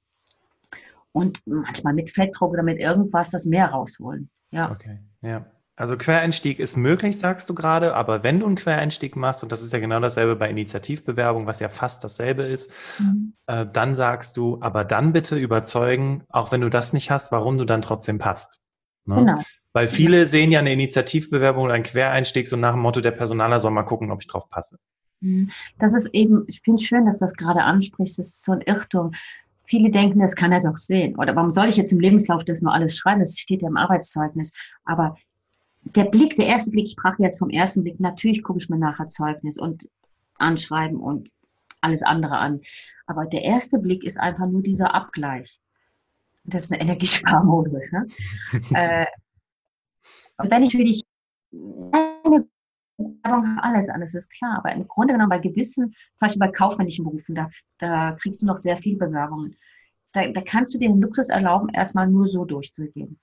und 1.11 1.41
manchmal 1.45 1.93
mit 1.93 2.11
Fettdruck 2.11 2.51
oder 2.51 2.63
mit 2.63 2.79
irgendwas 2.79 3.31
das 3.31 3.45
mehr 3.45 3.67
rausholen. 3.67 4.29
Ja. 4.51 4.71
Okay, 4.71 4.99
ja. 5.21 5.45
Also 5.75 5.97
Quereinstieg 5.97 6.59
ist 6.59 6.77
möglich, 6.77 7.17
sagst 7.17 7.49
du 7.49 7.55
gerade, 7.55 7.95
aber 7.95 8.23
wenn 8.23 8.39
du 8.39 8.45
einen 8.45 8.55
Quereinstieg 8.55 9.15
machst, 9.15 9.41
und 9.41 9.51
das 9.51 9.63
ist 9.63 9.73
ja 9.73 9.79
genau 9.79 9.99
dasselbe 9.99 10.35
bei 10.35 10.47
Initiativbewerbung, 10.47 11.47
was 11.47 11.59
ja 11.59 11.69
fast 11.69 12.03
dasselbe 12.03 12.43
ist, 12.43 12.71
mhm. 12.99 13.33
äh, 13.47 13.65
dann 13.65 13.95
sagst 13.95 14.37
du, 14.37 14.61
aber 14.61 14.85
dann 14.85 15.11
bitte 15.11 15.37
überzeugen, 15.37 16.23
auch 16.29 16.51
wenn 16.51 16.61
du 16.61 16.69
das 16.69 16.93
nicht 16.93 17.09
hast, 17.09 17.31
warum 17.31 17.57
du 17.57 17.65
dann 17.65 17.81
trotzdem 17.81 18.19
passt. 18.19 18.63
Ne? 19.05 19.15
Genau. 19.15 19.41
Weil 19.73 19.87
viele 19.87 20.25
sehen 20.25 20.51
ja 20.51 20.59
eine 20.59 20.73
Initiativbewerbung 20.73 21.63
oder 21.63 21.73
einen 21.75 21.83
Quereinstieg 21.83 22.47
so 22.47 22.57
nach 22.57 22.73
dem 22.73 22.81
Motto, 22.81 23.01
der 23.01 23.11
Personaler 23.11 23.59
soll 23.59 23.71
mal 23.71 23.83
gucken, 23.83 24.11
ob 24.11 24.21
ich 24.21 24.27
drauf 24.27 24.49
passe. 24.49 24.77
Mhm. 25.21 25.49
Das 25.77 25.93
ist 25.93 26.13
eben, 26.13 26.43
ich 26.47 26.61
finde 26.61 26.81
es 26.81 26.87
schön, 26.87 27.05
dass 27.05 27.19
du 27.19 27.25
das 27.25 27.35
gerade 27.35 27.63
ansprichst, 27.63 28.19
das 28.19 28.27
ist 28.27 28.43
so 28.43 28.51
ein 28.51 28.61
Irrtum 28.61 29.13
viele 29.71 29.89
denken, 29.89 30.19
das 30.19 30.35
kann 30.35 30.51
er 30.51 30.59
doch 30.59 30.77
sehen. 30.77 31.15
Oder 31.15 31.33
warum 31.33 31.49
soll 31.49 31.67
ich 31.67 31.77
jetzt 31.77 31.93
im 31.93 32.01
Lebenslauf 32.01 32.43
das 32.43 32.61
nur 32.61 32.73
alles 32.73 32.97
schreiben? 32.97 33.21
Das 33.21 33.39
steht 33.39 33.61
ja 33.61 33.69
im 33.69 33.77
Arbeitszeugnis. 33.77 34.51
Aber 34.83 35.15
der 35.83 36.05
Blick, 36.05 36.35
der 36.35 36.47
erste 36.47 36.71
Blick, 36.71 36.87
ich 36.87 36.91
sprach 36.91 37.17
jetzt 37.19 37.39
vom 37.39 37.49
ersten 37.49 37.83
Blick, 37.83 37.97
natürlich 38.01 38.43
gucke 38.43 38.59
ich 38.59 38.67
mir 38.67 38.77
nachher 38.77 39.07
Zeugnis 39.07 39.57
und 39.57 39.89
anschreiben 40.35 40.99
und 40.99 41.31
alles 41.79 42.03
andere 42.03 42.37
an. 42.37 42.59
Aber 43.07 43.25
der 43.25 43.43
erste 43.43 43.79
Blick 43.79 44.03
ist 44.03 44.19
einfach 44.19 44.45
nur 44.45 44.61
dieser 44.61 44.93
Abgleich. 44.93 45.61
Das 46.43 46.65
ist 46.65 46.73
ein 46.73 46.81
Energiesparmodus. 46.81 47.93
Ne? 47.93 48.07
äh, 48.73 49.05
wenn 50.49 50.63
ich 50.63 50.71
für 50.71 50.83
dich 50.83 51.01
eine 51.51 52.47
Werbung 52.97 53.59
alles 53.61 53.89
an, 53.89 54.01
ist 54.01 54.31
klar. 54.31 54.57
Aber 54.57 54.73
im 54.73 54.87
Grunde 54.87 55.13
genommen 55.13 55.29
bei 55.29 55.39
gewissen, 55.39 55.93
zum 56.15 56.27
Beispiel 56.27 56.39
bei 56.39 56.47
kaufmännischen 56.47 57.05
Berufen, 57.05 57.35
da, 57.35 57.49
da 57.77 58.11
kriegst 58.13 58.41
du 58.41 58.45
noch 58.45 58.57
sehr 58.57 58.77
viele 58.77 58.97
Bewerbungen. 58.97 59.55
Da, 60.13 60.27
da 60.27 60.41
kannst 60.41 60.73
du 60.73 60.77
dir 60.77 60.89
den 60.89 61.01
Luxus 61.01 61.29
erlauben, 61.29 61.69
erstmal 61.69 62.07
nur 62.07 62.27
so 62.27 62.45
durchzugehen. 62.45 63.19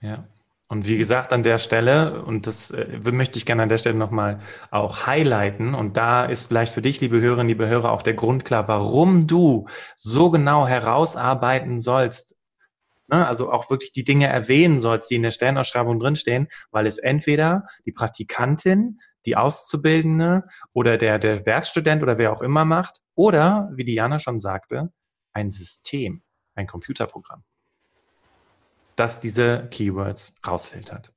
Ja. 0.00 0.26
Und 0.70 0.86
wie 0.86 0.98
gesagt, 0.98 1.32
an 1.32 1.42
der 1.42 1.56
Stelle, 1.56 2.22
und 2.24 2.46
das 2.46 2.70
äh, 2.72 2.98
möchte 3.10 3.38
ich 3.38 3.46
gerne 3.46 3.62
an 3.62 3.70
der 3.70 3.78
Stelle 3.78 3.96
nochmal 3.96 4.40
auch 4.70 5.06
highlighten, 5.06 5.74
und 5.74 5.96
da 5.96 6.26
ist 6.26 6.46
vielleicht 6.46 6.74
für 6.74 6.82
dich, 6.82 7.00
liebe 7.00 7.20
Hörerinnen, 7.20 7.48
liebe 7.48 7.68
Hörer, 7.68 7.90
auch 7.90 8.02
der 8.02 8.12
Grund 8.12 8.44
klar, 8.44 8.68
warum 8.68 9.26
du 9.26 9.66
so 9.96 10.30
genau 10.30 10.66
herausarbeiten 10.66 11.80
sollst, 11.80 12.37
ne, 13.08 13.26
also 13.26 13.50
auch 13.52 13.70
wirklich 13.70 13.92
die 13.92 14.04
Dinge 14.04 14.28
erwähnen 14.28 14.78
sollst, 14.78 15.10
die 15.10 15.16
in 15.16 15.22
der 15.22 15.30
Stellenausschreibung 15.30 15.98
drinstehen, 15.98 16.48
weil 16.70 16.86
es 16.86 16.98
entweder 16.98 17.66
die 17.84 17.92
Praktikantin, 17.92 19.00
die 19.26 19.36
Auszubildende 19.36 20.44
oder 20.72 20.96
der, 20.96 21.18
der 21.18 21.44
Werkstudent 21.44 22.02
oder 22.02 22.18
wer 22.18 22.32
auch 22.32 22.42
immer 22.42 22.64
macht, 22.64 23.00
oder, 23.14 23.70
wie 23.74 23.84
Diana 23.84 24.18
schon 24.18 24.38
sagte, 24.38 24.92
ein 25.32 25.50
System, 25.50 26.22
ein 26.54 26.66
Computerprogramm, 26.66 27.44
das 28.96 29.20
diese 29.20 29.68
Keywords 29.70 30.40
rausfiltert. 30.46 31.12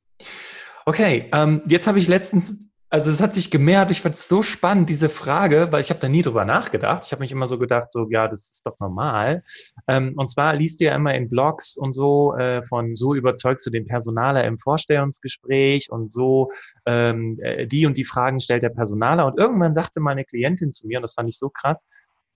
Okay, 0.86 1.30
ähm, 1.34 1.62
jetzt 1.68 1.88
habe 1.88 2.00
ich 2.00 2.08
letztens 2.08 2.71
also 2.92 3.10
es 3.10 3.22
hat 3.22 3.34
sich 3.34 3.50
gemerkt, 3.50 3.90
ich 3.90 4.02
fand 4.02 4.16
es 4.16 4.28
so 4.28 4.44
spannend, 4.44 4.90
diese 4.90 5.08
Frage, 5.08 5.72
weil 5.72 5.80
ich 5.80 5.90
habe 5.92 6.02
da 6.02 6.10
nie 6.10 6.24
drüber 6.24 6.44
nachgedacht. 6.44 7.06
Ich 7.06 7.14
habe 7.14 7.22
mich 7.22 7.32
immer 7.32 7.48
so 7.48 7.58
gedacht, 7.58 7.90
so 7.94 8.06
ja, 8.10 8.28
das 8.28 8.52
ist 8.52 8.66
doch 8.66 8.78
normal. 8.80 9.44
Ähm, 9.88 10.14
und 10.18 10.30
zwar 10.30 10.54
liest 10.56 10.82
du 10.82 10.86
ja 10.86 10.96
immer 10.96 11.16
in 11.16 11.30
Blogs 11.30 11.78
und 11.78 11.94
so 11.94 12.36
äh, 12.36 12.62
von 12.64 12.94
so 12.94 13.16
überzeugst 13.16 13.66
du 13.66 13.70
den 13.70 13.88
Personaler 13.88 14.44
im 14.44 14.58
Vorstellungsgespräch 14.58 15.90
und 15.90 16.12
so 16.12 16.52
ähm, 16.86 17.38
äh, 17.42 17.66
die 17.66 17.86
und 17.86 17.96
die 17.96 18.04
Fragen 18.04 18.42
stellt 18.42 18.62
der 18.62 18.70
Personaler. 18.70 19.26
Und 19.26 19.40
irgendwann 19.40 19.72
sagte 19.72 20.02
meine 20.02 20.26
Klientin 20.26 20.74
zu 20.74 20.86
mir, 20.86 20.98
und 20.98 21.04
das 21.04 21.14
fand 21.14 21.30
ich 21.30 21.40
so 21.40 21.50
krass, 21.50 21.88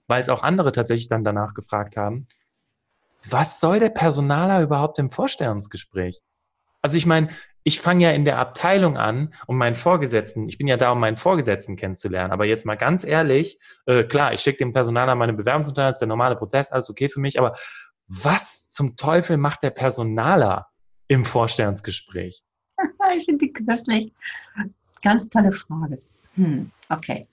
weil 0.07 0.21
es 0.21 0.29
auch 0.29 0.43
andere 0.43 0.71
tatsächlich 0.71 1.09
dann 1.09 1.25
danach 1.25 1.53
gefragt 1.53 1.97
haben, 1.97 2.27
was 3.29 3.59
soll 3.59 3.79
der 3.79 3.89
Personaler 3.89 4.61
überhaupt 4.61 4.99
im 4.99 5.09
Vorstellungsgespräch? 5.09 6.21
Also 6.81 6.97
ich 6.97 7.05
meine, 7.05 7.27
ich 7.67 7.81
fange 7.81 8.03
ja 8.03 8.11
in 8.11 8.25
der 8.25 8.37
Abteilung 8.37 8.95
an, 8.95 9.33
um 9.47 9.57
meinen 9.57 9.73
Vorgesetzten, 9.73 10.47
ich 10.47 10.59
bin 10.59 10.67
ja 10.67 10.77
da, 10.77 10.91
um 10.91 10.99
meinen 10.99 11.17
Vorgesetzten 11.17 11.75
kennenzulernen. 11.75 12.31
Aber 12.31 12.45
jetzt 12.45 12.63
mal 12.63 12.75
ganz 12.75 13.03
ehrlich, 13.03 13.59
äh, 13.87 14.03
klar, 14.03 14.33
ich 14.33 14.41
schicke 14.41 14.59
dem 14.59 14.71
Personaler 14.71 15.15
meine 15.15 15.33
Bewerbungsunterlagen, 15.33 15.91
ist 15.91 15.99
der 15.99 16.07
normale 16.07 16.35
Prozess, 16.35 16.71
alles 16.71 16.91
okay 16.91 17.09
für 17.09 17.19
mich. 17.19 17.39
Aber 17.39 17.55
was 18.07 18.69
zum 18.69 18.95
Teufel 18.95 19.37
macht 19.37 19.63
der 19.63 19.71
Personaler 19.71 20.67
im 21.07 21.25
Vorstellungsgespräch? 21.25 22.43
ich 23.17 23.25
finde 23.25 23.45
die 23.47 23.51
köstlich. 23.51 24.13
Ganz 25.01 25.27
tolle 25.27 25.51
Frage. 25.51 25.97
Hm, 26.35 26.69
okay. 26.89 27.27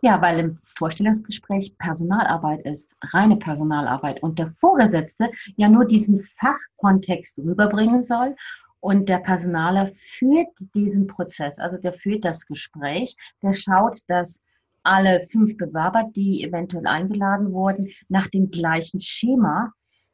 Ja, 0.00 0.22
weil 0.22 0.38
im 0.38 0.58
Vorstellungsgespräch 0.64 1.76
Personalarbeit 1.76 2.64
ist, 2.64 2.96
reine 3.02 3.36
Personalarbeit 3.36 4.22
und 4.22 4.38
der 4.38 4.46
Vorgesetzte 4.46 5.28
ja 5.56 5.68
nur 5.68 5.86
diesen 5.86 6.20
Fachkontext 6.20 7.38
rüberbringen 7.38 8.04
soll 8.04 8.36
und 8.80 9.08
der 9.08 9.18
Personaler 9.18 9.90
führt 9.94 10.48
diesen 10.74 11.06
Prozess, 11.06 11.58
also 11.58 11.76
der 11.76 11.92
führt 11.92 12.24
das 12.24 12.46
Gespräch, 12.46 13.16
der 13.42 13.52
schaut, 13.52 14.00
dass 14.08 14.42
alle 14.82 15.20
fünf 15.20 15.56
Bewerber, 15.56 16.04
die 16.14 16.42
eventuell 16.42 16.86
eingeladen 16.86 17.52
wurden, 17.52 17.90
nach 18.08 18.28
dem 18.28 18.50
gleichen 18.50 19.00
Schema 19.00 19.72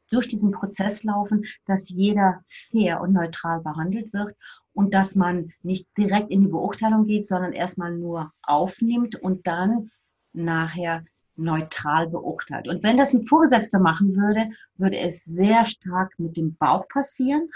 durch 0.09 0.27
diesen 0.27 0.51
Prozess 0.51 1.03
laufen, 1.03 1.45
dass 1.65 1.89
jeder 1.89 2.41
fair 2.47 3.01
und 3.01 3.13
neutral 3.13 3.61
behandelt 3.61 4.13
wird 4.13 4.35
und 4.73 4.93
dass 4.93 5.15
man 5.15 5.51
nicht 5.63 5.87
direkt 5.97 6.31
in 6.31 6.41
die 6.41 6.47
Beurteilung 6.47 7.05
geht, 7.05 7.25
sondern 7.25 7.53
erstmal 7.53 7.93
nur 7.93 8.31
aufnimmt 8.43 9.15
und 9.15 9.47
dann 9.47 9.91
nachher 10.33 11.03
neutral 11.35 12.09
beurteilt. 12.09 12.67
Und 12.67 12.83
wenn 12.83 12.97
das 12.97 13.13
ein 13.13 13.25
Vorgesetzter 13.25 13.79
machen 13.79 14.15
würde, 14.15 14.49
würde 14.75 14.97
es 14.97 15.23
sehr 15.23 15.65
stark 15.65 16.13
mit 16.17 16.35
dem 16.35 16.55
Bauch 16.55 16.87
passieren 16.87 17.49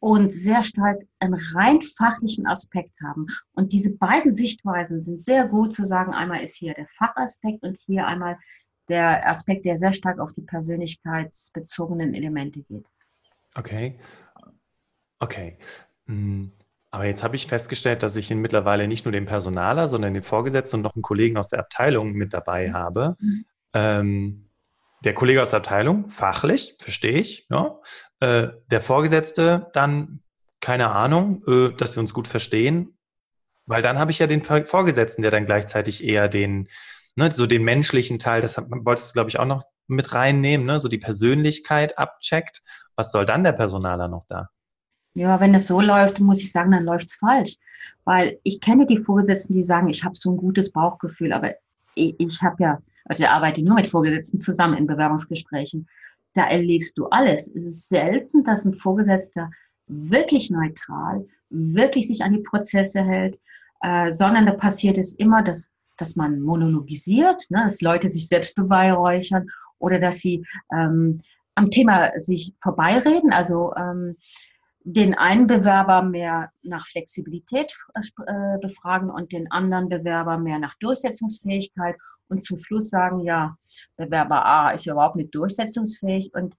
und 0.00 0.32
sehr 0.32 0.62
stark 0.62 1.02
einen 1.18 1.34
rein 1.54 1.82
fachlichen 1.82 2.46
Aspekt 2.46 2.92
haben. 3.02 3.26
Und 3.52 3.72
diese 3.72 3.96
beiden 3.96 4.32
Sichtweisen 4.32 5.00
sind 5.00 5.20
sehr 5.20 5.46
gut 5.48 5.74
zu 5.74 5.84
sagen, 5.84 6.14
einmal 6.14 6.42
ist 6.42 6.56
hier 6.56 6.74
der 6.74 6.86
Fachaspekt 6.96 7.62
und 7.62 7.78
hier 7.86 8.06
einmal 8.06 8.38
der 8.88 9.28
Aspekt, 9.28 9.64
der 9.64 9.76
sehr 9.76 9.92
stark 9.92 10.18
auf 10.18 10.32
die 10.32 10.42
persönlichkeitsbezogenen 10.42 12.14
Elemente 12.14 12.62
geht. 12.62 12.86
Okay. 13.54 13.98
Okay. 15.18 15.58
Hm. 16.06 16.52
Aber 16.90 17.04
jetzt 17.04 17.22
habe 17.22 17.36
ich 17.36 17.46
festgestellt, 17.46 18.02
dass 18.02 18.16
ich 18.16 18.30
mittlerweile 18.30 18.88
nicht 18.88 19.04
nur 19.04 19.12
den 19.12 19.26
Personaler, 19.26 19.88
sondern 19.88 20.14
den 20.14 20.22
Vorgesetzten 20.22 20.76
und 20.76 20.82
noch 20.82 20.94
einen 20.94 21.02
Kollegen 21.02 21.36
aus 21.36 21.48
der 21.48 21.58
Abteilung 21.58 22.12
mit 22.12 22.32
dabei 22.32 22.68
mhm. 22.68 22.72
habe. 22.72 23.16
Mhm. 23.20 23.44
Ähm, 23.74 24.44
der 25.04 25.14
Kollege 25.14 25.42
aus 25.42 25.50
der 25.50 25.60
Abteilung, 25.60 26.08
fachlich, 26.08 26.76
verstehe 26.80 27.18
ich, 27.18 27.46
ja. 27.50 27.78
Äh, 28.20 28.48
der 28.70 28.80
Vorgesetzte 28.80 29.68
dann, 29.72 30.20
keine 30.60 30.90
Ahnung, 30.90 31.42
äh, 31.46 31.70
dass 31.76 31.96
wir 31.96 32.00
uns 32.00 32.12
gut 32.12 32.28
verstehen, 32.28 32.98
weil 33.66 33.82
dann 33.82 33.98
habe 33.98 34.10
ich 34.10 34.18
ja 34.18 34.26
den 34.26 34.42
Vorgesetzten, 34.42 35.22
der 35.22 35.30
dann 35.30 35.46
gleichzeitig 35.46 36.02
eher 36.02 36.28
den, 36.28 36.68
ne, 37.16 37.30
so 37.30 37.46
den 37.46 37.62
menschlichen 37.62 38.18
Teil, 38.18 38.40
das 38.40 38.56
wolltest 38.56 39.10
du, 39.10 39.12
glaube 39.12 39.30
ich, 39.30 39.38
auch 39.38 39.44
noch 39.44 39.62
mit 39.86 40.14
reinnehmen, 40.14 40.66
ne, 40.66 40.78
so 40.78 40.88
die 40.88 40.98
Persönlichkeit 40.98 41.98
abcheckt. 41.98 42.62
Was 42.96 43.12
soll 43.12 43.26
dann 43.26 43.44
der 43.44 43.52
Personaler 43.52 44.08
noch 44.08 44.24
da? 44.26 44.48
Ja, 45.14 45.40
wenn 45.40 45.54
es 45.54 45.66
so 45.66 45.80
läuft, 45.80 46.20
muss 46.20 46.42
ich 46.42 46.52
sagen, 46.52 46.70
dann 46.70 46.84
läuft 46.84 47.08
es 47.08 47.16
falsch. 47.16 47.56
Weil 48.04 48.38
ich 48.42 48.60
kenne 48.60 48.86
die 48.86 48.98
Vorgesetzten, 48.98 49.54
die 49.54 49.62
sagen, 49.62 49.88
ich 49.88 50.04
habe 50.04 50.14
so 50.16 50.30
ein 50.30 50.36
gutes 50.36 50.72
Bauchgefühl, 50.72 51.32
aber 51.32 51.54
ich, 51.94 52.14
ich 52.18 52.42
habe 52.42 52.62
ja 52.62 52.78
also 53.08 53.24
ich 53.24 53.28
arbeite 53.28 53.62
nur 53.62 53.74
mit 53.74 53.88
Vorgesetzten 53.88 54.38
zusammen 54.38 54.76
in 54.76 54.86
Bewerbungsgesprächen, 54.86 55.88
da 56.34 56.44
erlebst 56.46 56.96
du 56.98 57.06
alles. 57.06 57.48
Es 57.48 57.64
ist 57.64 57.88
selten, 57.88 58.44
dass 58.44 58.64
ein 58.64 58.74
Vorgesetzter 58.74 59.50
wirklich 59.86 60.50
neutral 60.50 61.26
wirklich 61.50 62.06
sich 62.06 62.22
an 62.22 62.32
die 62.32 62.42
Prozesse 62.42 63.02
hält, 63.02 63.38
äh, 63.80 64.12
sondern 64.12 64.46
da 64.46 64.52
passiert 64.52 64.98
es 64.98 65.14
immer, 65.14 65.42
dass, 65.42 65.72
dass 65.96 66.16
man 66.16 66.40
monologisiert, 66.40 67.46
ne, 67.48 67.60
dass 67.62 67.80
Leute 67.80 68.08
sich 68.08 68.28
selbst 68.28 68.54
beweihräuchern 68.54 69.48
oder 69.78 69.98
dass 69.98 70.18
sie 70.18 70.44
ähm, 70.72 71.20
am 71.54 71.70
Thema 71.70 72.10
sich 72.18 72.54
vorbeireden, 72.62 73.32
also 73.32 73.72
ähm, 73.76 74.16
den 74.84 75.14
einen 75.14 75.46
Bewerber 75.46 76.02
mehr 76.02 76.50
nach 76.62 76.86
Flexibilität 76.86 77.72
äh, 78.26 78.58
befragen 78.60 79.10
und 79.10 79.32
den 79.32 79.50
anderen 79.50 79.88
Bewerber 79.88 80.38
mehr 80.38 80.58
nach 80.58 80.74
Durchsetzungsfähigkeit 80.78 81.96
und 82.28 82.44
zum 82.44 82.58
Schluss 82.58 82.90
sagen, 82.90 83.20
ja, 83.20 83.56
Bewerber 83.96 84.44
A 84.44 84.70
ist 84.70 84.84
ja 84.84 84.92
überhaupt 84.92 85.16
nicht 85.16 85.34
durchsetzungsfähig 85.34 86.32
und 86.34 86.54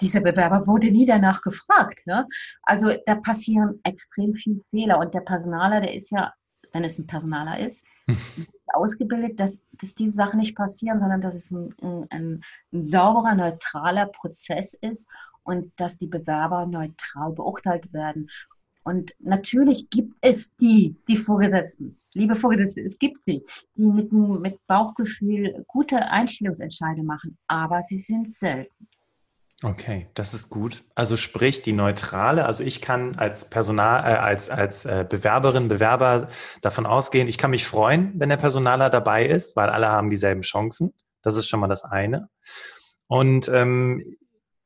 dieser 0.00 0.20
Bewerber 0.20 0.66
wurde 0.66 0.90
nie 0.90 1.06
danach 1.06 1.40
gefragt. 1.40 2.06
Ne? 2.06 2.26
Also 2.62 2.92
da 3.06 3.14
passieren 3.16 3.80
extrem 3.84 4.34
viele 4.34 4.60
Fehler 4.70 4.98
und 4.98 5.14
der 5.14 5.20
Personaler, 5.20 5.80
der 5.80 5.94
ist 5.94 6.10
ja, 6.10 6.32
wenn 6.72 6.84
es 6.84 6.98
ein 6.98 7.06
Personaler 7.06 7.58
ist, 7.58 7.84
ausgebildet, 8.74 9.40
dass, 9.40 9.62
dass 9.72 9.94
diese 9.94 10.12
Sachen 10.12 10.40
nicht 10.40 10.56
passieren, 10.56 11.00
sondern 11.00 11.20
dass 11.20 11.34
es 11.34 11.50
ein, 11.50 11.74
ein, 12.10 12.40
ein 12.72 12.82
sauberer, 12.82 13.34
neutraler 13.34 14.06
Prozess 14.06 14.74
ist 14.74 15.08
und 15.44 15.72
dass 15.76 15.96
die 15.96 16.08
Bewerber 16.08 16.66
neutral 16.66 17.32
beurteilt 17.32 17.92
werden. 17.92 18.28
Und 18.86 19.16
natürlich 19.18 19.90
gibt 19.90 20.16
es 20.20 20.56
die, 20.56 20.94
die 21.08 21.16
Vorgesetzten, 21.16 21.98
liebe 22.14 22.36
Vorgesetzte, 22.36 22.82
es 22.82 22.96
gibt 23.00 23.24
sie, 23.24 23.44
die 23.74 23.82
mit, 23.82 24.12
mit 24.12 24.64
Bauchgefühl 24.68 25.64
gute 25.66 26.08
Einstellungsentscheidungen 26.12 27.04
machen, 27.04 27.36
aber 27.48 27.82
sie 27.82 27.96
sind 27.96 28.32
selten. 28.32 28.86
Okay, 29.64 30.08
das 30.14 30.34
ist 30.34 30.50
gut. 30.50 30.84
Also 30.94 31.16
sprich 31.16 31.62
die 31.62 31.72
neutrale, 31.72 32.46
also 32.46 32.62
ich 32.62 32.80
kann 32.80 33.16
als 33.16 33.50
Personal, 33.50 34.04
äh, 34.04 34.18
als, 34.18 34.50
als 34.50 34.84
äh, 34.84 35.04
Bewerberin, 35.08 35.66
Bewerber 35.66 36.28
davon 36.60 36.86
ausgehen, 36.86 37.26
ich 37.26 37.38
kann 37.38 37.50
mich 37.50 37.66
freuen, 37.66 38.12
wenn 38.14 38.28
der 38.28 38.36
Personaler 38.36 38.88
dabei 38.88 39.26
ist, 39.26 39.56
weil 39.56 39.68
alle 39.68 39.88
haben 39.88 40.10
dieselben 40.10 40.42
Chancen. 40.42 40.94
Das 41.22 41.34
ist 41.34 41.48
schon 41.48 41.58
mal 41.58 41.66
das 41.66 41.82
eine. 41.82 42.28
Und 43.08 43.48
ähm, 43.48 44.16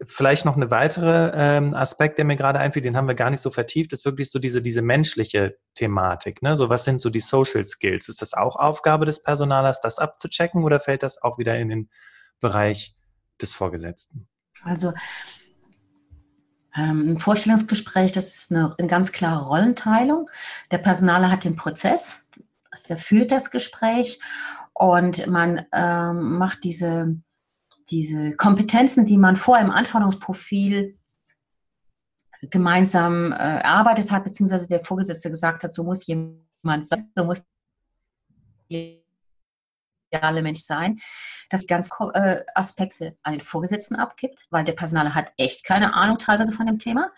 vielleicht 0.07 0.45
noch 0.45 0.57
eine 0.57 0.71
weitere 0.71 1.31
ähm, 1.35 1.75
Aspekt, 1.75 2.19
der 2.19 2.25
mir 2.25 2.37
gerade 2.37 2.59
einfiel, 2.59 2.83
den 2.83 2.97
haben 2.97 3.09
wir 3.09 3.15
gar 3.15 3.31
nicht 3.31 3.41
so 3.41 3.51
vertieft, 3.51 3.93
ist 3.93 4.05
wirklich 4.05 4.31
so 4.31 4.39
diese, 4.39 4.63
diese 4.63 4.83
menschliche 4.83 5.59
Thematik. 5.75 6.43
Ne? 6.43 6.57
So 6.57 6.69
was 6.69 6.85
sind 6.85 7.01
so 7.01 7.11
die 7.11 7.21
Social 7.21 7.65
Skills? 7.65 8.09
Ist 8.09 8.23
das 8.23 8.33
auch 8.33 8.57
Aufgabe 8.57 9.05
des 9.05 9.23
Personalers, 9.23 9.81
das 9.81 9.99
abzuchecken 9.99 10.65
oder 10.65 10.81
fällt 10.81 11.03
das 11.03 11.23
auch 11.23 11.39
wieder 11.39 11.59
in 11.59 11.69
den 11.69 11.91
Bereich 12.41 12.97
des 13.41 13.55
Vorgesetzten? 13.55 14.27
Also 14.63 14.93
ähm, 16.77 17.13
ein 17.13 17.19
Vorstellungsgespräch, 17.19 18.13
das 18.13 18.29
ist 18.29 18.53
eine, 18.53 18.75
eine, 18.79 18.89
ganz 18.89 19.13
klare 19.13 19.47
Rollenteilung. 19.47 20.31
Der 20.71 20.79
Personaler 20.79 21.31
hat 21.31 21.45
den 21.45 21.57
Prozess, 21.57 22.21
der 22.89 22.97
führt 22.97 23.33
das 23.33 23.51
Gespräch 23.51 24.19
und 24.73 25.27
man 25.27 25.67
ähm, 25.73 26.39
macht 26.39 26.65
diese, 26.65 27.17
diese 27.91 28.37
Kompetenzen, 28.37 29.07
die 29.07 29.19
man 29.19 29.37
vorher 29.37 29.65
im 29.65 29.73
Anforderungsprofil 29.73 30.99
gemeinsam 32.43 33.33
äh, 33.33 33.37
erarbeitet 33.37 34.11
hat, 34.11 34.25
beziehungsweise 34.25 34.69
der 34.69 34.85
Vorgesetzte 34.85 35.31
gesagt 35.31 35.63
hat, 35.63 35.73
so 35.73 35.85
muss 35.85 36.07
jemand 36.07 36.87
sein, 36.87 37.11
so 37.15 37.25
muss 37.25 37.43
ideale 38.69 40.43
Mensch 40.43 40.61
sein, 40.61 41.01
das 41.51 41.67
ganz 41.67 41.91
äh, 42.15 42.41
Aspekte 42.55 43.17
an 43.23 43.35
den 43.35 43.41
Vorgesetzten 43.41 43.97
abgibt, 43.97 44.47
weil 44.51 44.65
der 44.65 44.73
Personaler 44.73 45.15
hat 45.15 45.33
echt 45.37 45.65
keine 45.65 45.95
Ahnung 45.95 46.19
teilweise 46.19 46.53
von 46.53 46.67
dem 46.67 46.79
Thema. 46.79 47.13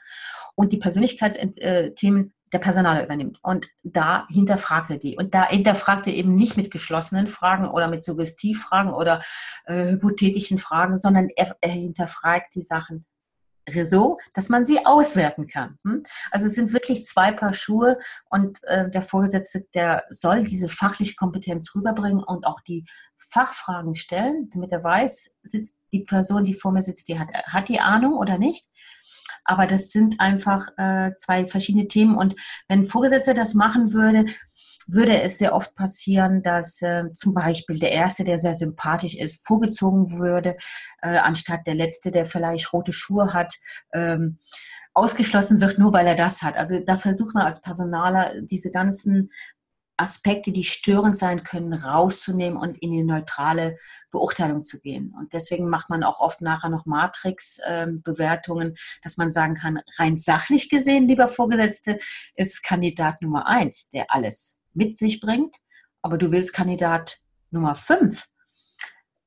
Und 0.54 0.72
die 0.72 0.78
Persönlichkeitsthemen 0.78 2.26
äh, 2.26 2.30
der 2.52 2.58
Personaler 2.58 3.04
übernimmt. 3.04 3.38
Und 3.42 3.68
da 3.82 4.26
hinterfragt 4.28 4.90
er 4.90 4.98
die. 4.98 5.16
Und 5.16 5.34
da 5.34 5.48
hinterfragt 5.48 6.06
er 6.06 6.14
eben 6.14 6.34
nicht 6.34 6.56
mit 6.56 6.70
geschlossenen 6.70 7.26
Fragen 7.26 7.68
oder 7.68 7.88
mit 7.88 8.02
Suggestivfragen 8.02 8.92
oder 8.92 9.20
äh, 9.66 9.92
hypothetischen 9.92 10.58
Fragen, 10.58 10.98
sondern 10.98 11.28
er, 11.36 11.56
er 11.60 11.70
hinterfragt 11.70 12.54
die 12.54 12.62
Sachen 12.62 13.06
so, 13.86 14.18
dass 14.34 14.48
man 14.48 14.64
sie 14.64 14.84
auswerten 14.84 15.46
kann. 15.46 15.78
Hm? 15.84 16.02
Also 16.30 16.46
es 16.46 16.54
sind 16.54 16.72
wirklich 16.72 17.04
zwei 17.04 17.30
Paar 17.30 17.54
Schuhe 17.54 17.98
und 18.28 18.62
äh, 18.64 18.90
der 18.90 19.02
Vorgesetzte, 19.02 19.66
der 19.74 20.04
soll 20.10 20.44
diese 20.44 20.68
fachliche 20.68 21.14
Kompetenz 21.14 21.74
rüberbringen 21.74 22.22
und 22.22 22.46
auch 22.46 22.60
die 22.62 22.84
Fachfragen 23.18 23.94
stellen, 23.94 24.50
damit 24.52 24.72
er 24.72 24.82
weiß, 24.82 25.30
sitzt 25.42 25.76
die 25.92 26.02
Person, 26.02 26.44
die 26.44 26.54
vor 26.54 26.72
mir 26.72 26.82
sitzt, 26.82 27.08
die 27.08 27.18
hat, 27.18 27.28
hat 27.32 27.68
die 27.68 27.80
Ahnung 27.80 28.14
oder 28.14 28.36
nicht. 28.36 28.68
Aber 29.44 29.66
das 29.66 29.90
sind 29.90 30.20
einfach 30.20 30.68
äh, 30.76 31.10
zwei 31.16 31.46
verschiedene 31.46 31.88
Themen. 31.88 32.16
Und 32.16 32.36
wenn 32.68 32.80
ein 32.80 32.86
Vorgesetzter 32.86 33.34
das 33.34 33.54
machen 33.54 33.92
würde, 33.92 34.26
würde 34.86 35.22
es 35.22 35.38
sehr 35.38 35.54
oft 35.54 35.74
passieren, 35.74 36.42
dass 36.42 36.82
äh, 36.82 37.04
zum 37.14 37.34
Beispiel 37.34 37.78
der 37.78 37.92
Erste, 37.92 38.24
der 38.24 38.38
sehr 38.38 38.54
sympathisch 38.54 39.14
ist, 39.14 39.46
vorgezogen 39.46 40.18
würde, 40.18 40.56
äh, 41.02 41.16
anstatt 41.18 41.66
der 41.66 41.74
Letzte, 41.74 42.10
der 42.10 42.24
vielleicht 42.24 42.72
rote 42.72 42.92
Schuhe 42.92 43.32
hat, 43.32 43.54
ähm, 43.92 44.38
ausgeschlossen 44.94 45.60
wird, 45.60 45.78
nur 45.78 45.92
weil 45.92 46.06
er 46.06 46.16
das 46.16 46.42
hat. 46.42 46.56
Also 46.56 46.78
da 46.80 46.98
versucht 46.98 47.34
man 47.34 47.46
als 47.46 47.62
Personaler 47.62 48.32
diese 48.42 48.70
ganzen 48.70 49.30
Aspekte, 50.02 50.52
die 50.52 50.64
störend 50.64 51.16
sein 51.16 51.44
können, 51.44 51.72
rauszunehmen 51.72 52.58
und 52.58 52.76
in 52.78 52.92
die 52.92 53.04
neutrale 53.04 53.78
Beurteilung 54.10 54.62
zu 54.62 54.80
gehen. 54.80 55.14
Und 55.16 55.32
deswegen 55.32 55.68
macht 55.70 55.88
man 55.88 56.02
auch 56.02 56.20
oft 56.20 56.40
nachher 56.40 56.68
noch 56.68 56.84
Matrix-Bewertungen, 56.84 58.76
dass 59.02 59.16
man 59.16 59.30
sagen 59.30 59.54
kann, 59.54 59.80
rein 59.98 60.16
sachlich 60.16 60.68
gesehen, 60.68 61.08
lieber 61.08 61.28
Vorgesetzte, 61.28 61.98
ist 62.34 62.62
Kandidat 62.62 63.22
Nummer 63.22 63.46
eins, 63.46 63.88
der 63.90 64.06
alles 64.08 64.58
mit 64.74 64.98
sich 64.98 65.20
bringt, 65.20 65.56
aber 66.02 66.18
du 66.18 66.32
willst 66.32 66.52
Kandidat 66.52 67.20
Nummer 67.50 67.74
5. 67.74 68.26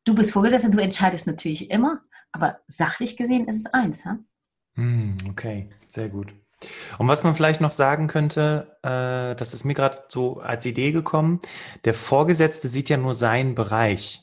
Du 0.03 0.13
bist 0.13 0.31
Vorgesetzter, 0.31 0.69
du 0.69 0.79
entscheidest 0.79 1.25
natürlich 1.25 1.71
immer, 1.71 2.01
aber 2.31 2.59
sachlich 2.67 3.17
gesehen 3.17 3.47
ist 3.47 3.65
es 3.65 3.73
eins. 3.73 4.05
Ha? 4.05 4.19
Hm, 4.75 5.17
okay, 5.29 5.69
sehr 5.87 6.09
gut. 6.09 6.35
Und 6.97 7.07
was 7.07 7.23
man 7.23 7.35
vielleicht 7.35 7.61
noch 7.61 7.71
sagen 7.71 8.07
könnte, 8.07 8.77
äh, 8.83 9.35
das 9.35 9.53
ist 9.53 9.63
mir 9.65 9.73
gerade 9.73 9.97
so 10.07 10.39
als 10.39 10.65
Idee 10.65 10.91
gekommen, 10.91 11.39
der 11.85 11.93
Vorgesetzte 11.93 12.67
sieht 12.67 12.89
ja 12.89 12.97
nur 12.97 13.13
seinen 13.13 13.55
Bereich. 13.55 14.21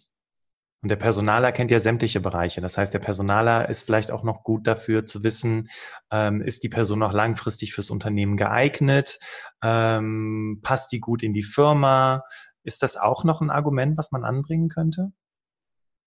Und 0.83 0.89
der 0.89 0.97
Personaler 0.97 1.53
kennt 1.53 1.71
ja 1.71 1.79
sämtliche 1.79 2.21
Bereiche. 2.21 2.61
Das 2.61 2.77
heißt, 2.77 2.93
der 2.93 2.99
Personaler 2.99 3.69
ist 3.69 3.83
vielleicht 3.83 4.11
auch 4.11 4.25
noch 4.25 4.43
gut 4.43 4.67
dafür 4.67 5.07
zu 5.07 5.23
wissen, 5.23 5.69
ähm, 6.11 6.43
ist 6.43 6.65
die 6.65 6.69
Person 6.69 6.99
noch 6.99 7.13
langfristig 7.13 7.73
fürs 7.73 7.91
Unternehmen 7.91 8.37
geeignet? 8.37 9.21
Ähm, 9.63 10.59
passt 10.63 10.91
die 10.91 10.99
gut 10.99 11.23
in 11.23 11.35
die 11.35 11.45
Firma? 11.45 12.25
Ist 12.65 12.83
das 12.83 12.97
auch 12.97 13.23
noch 13.23 13.41
ein 13.41 13.51
Argument, 13.51 13.97
was 13.97 14.11
man 14.11 14.25
anbringen 14.25 14.69
könnte? 14.69 15.13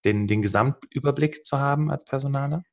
Den, 0.03 0.27
den 0.27 0.41
Gesamtüberblick 0.41 1.45
zu 1.45 1.57
haben 1.57 1.89
als 1.89 2.03
Personaler? 2.03 2.63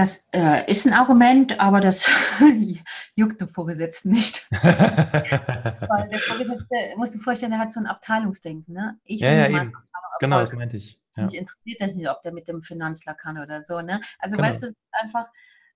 Das 0.00 0.30
äh, 0.32 0.64
ist 0.70 0.86
ein 0.86 0.94
Argument, 0.94 1.60
aber 1.60 1.78
das 1.78 2.08
juckt 3.16 3.38
den 3.38 3.48
Vorgesetzten 3.48 4.12
nicht. 4.12 4.50
Weil 4.50 6.08
der 6.08 6.20
Vorgesetzte, 6.20 6.74
musst 6.96 7.14
du 7.16 7.18
vorstellen, 7.18 7.52
der 7.52 7.60
hat 7.60 7.70
so 7.70 7.80
ein 7.80 7.86
Abteilungsdenken. 7.86 8.72
Ne? 8.72 8.98
Ich 9.04 9.20
ja, 9.20 9.30
ja, 9.30 9.48
eben. 9.50 9.74
Genau, 10.20 10.40
das 10.40 10.54
meinte 10.54 10.78
ich. 10.78 10.98
Ja. 11.16 11.24
Mich 11.24 11.34
interessiert 11.34 11.82
das 11.82 11.92
nicht, 11.92 12.08
ob 12.08 12.22
der 12.22 12.32
mit 12.32 12.48
dem 12.48 12.62
Finanzler 12.62 13.12
kann 13.12 13.36
oder 13.36 13.60
so. 13.60 13.82
Ne? 13.82 14.00
Also 14.20 14.36
genau. 14.38 14.48
weißt 14.48 14.62
du, 14.62 14.72
einfach, 15.02 15.28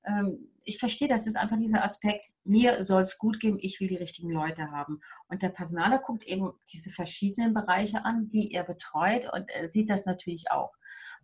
ähm, 0.06 0.48
ich 0.62 0.78
verstehe, 0.78 1.08
das 1.08 1.26
ist 1.26 1.36
einfach 1.36 1.58
dieser 1.58 1.84
Aspekt, 1.84 2.24
mir 2.44 2.82
soll 2.82 3.02
es 3.02 3.18
gut 3.18 3.40
gehen, 3.40 3.58
ich 3.60 3.78
will 3.78 3.88
die 3.88 3.96
richtigen 3.96 4.30
Leute 4.30 4.70
haben. 4.70 5.02
Und 5.28 5.42
der 5.42 5.50
Personaler 5.50 5.98
guckt 5.98 6.22
eben 6.22 6.50
diese 6.72 6.88
verschiedenen 6.88 7.52
Bereiche 7.52 8.06
an, 8.06 8.30
die 8.30 8.52
er 8.54 8.64
betreut 8.64 9.30
und 9.34 9.50
äh, 9.60 9.68
sieht 9.68 9.90
das 9.90 10.06
natürlich 10.06 10.50
auch. 10.50 10.72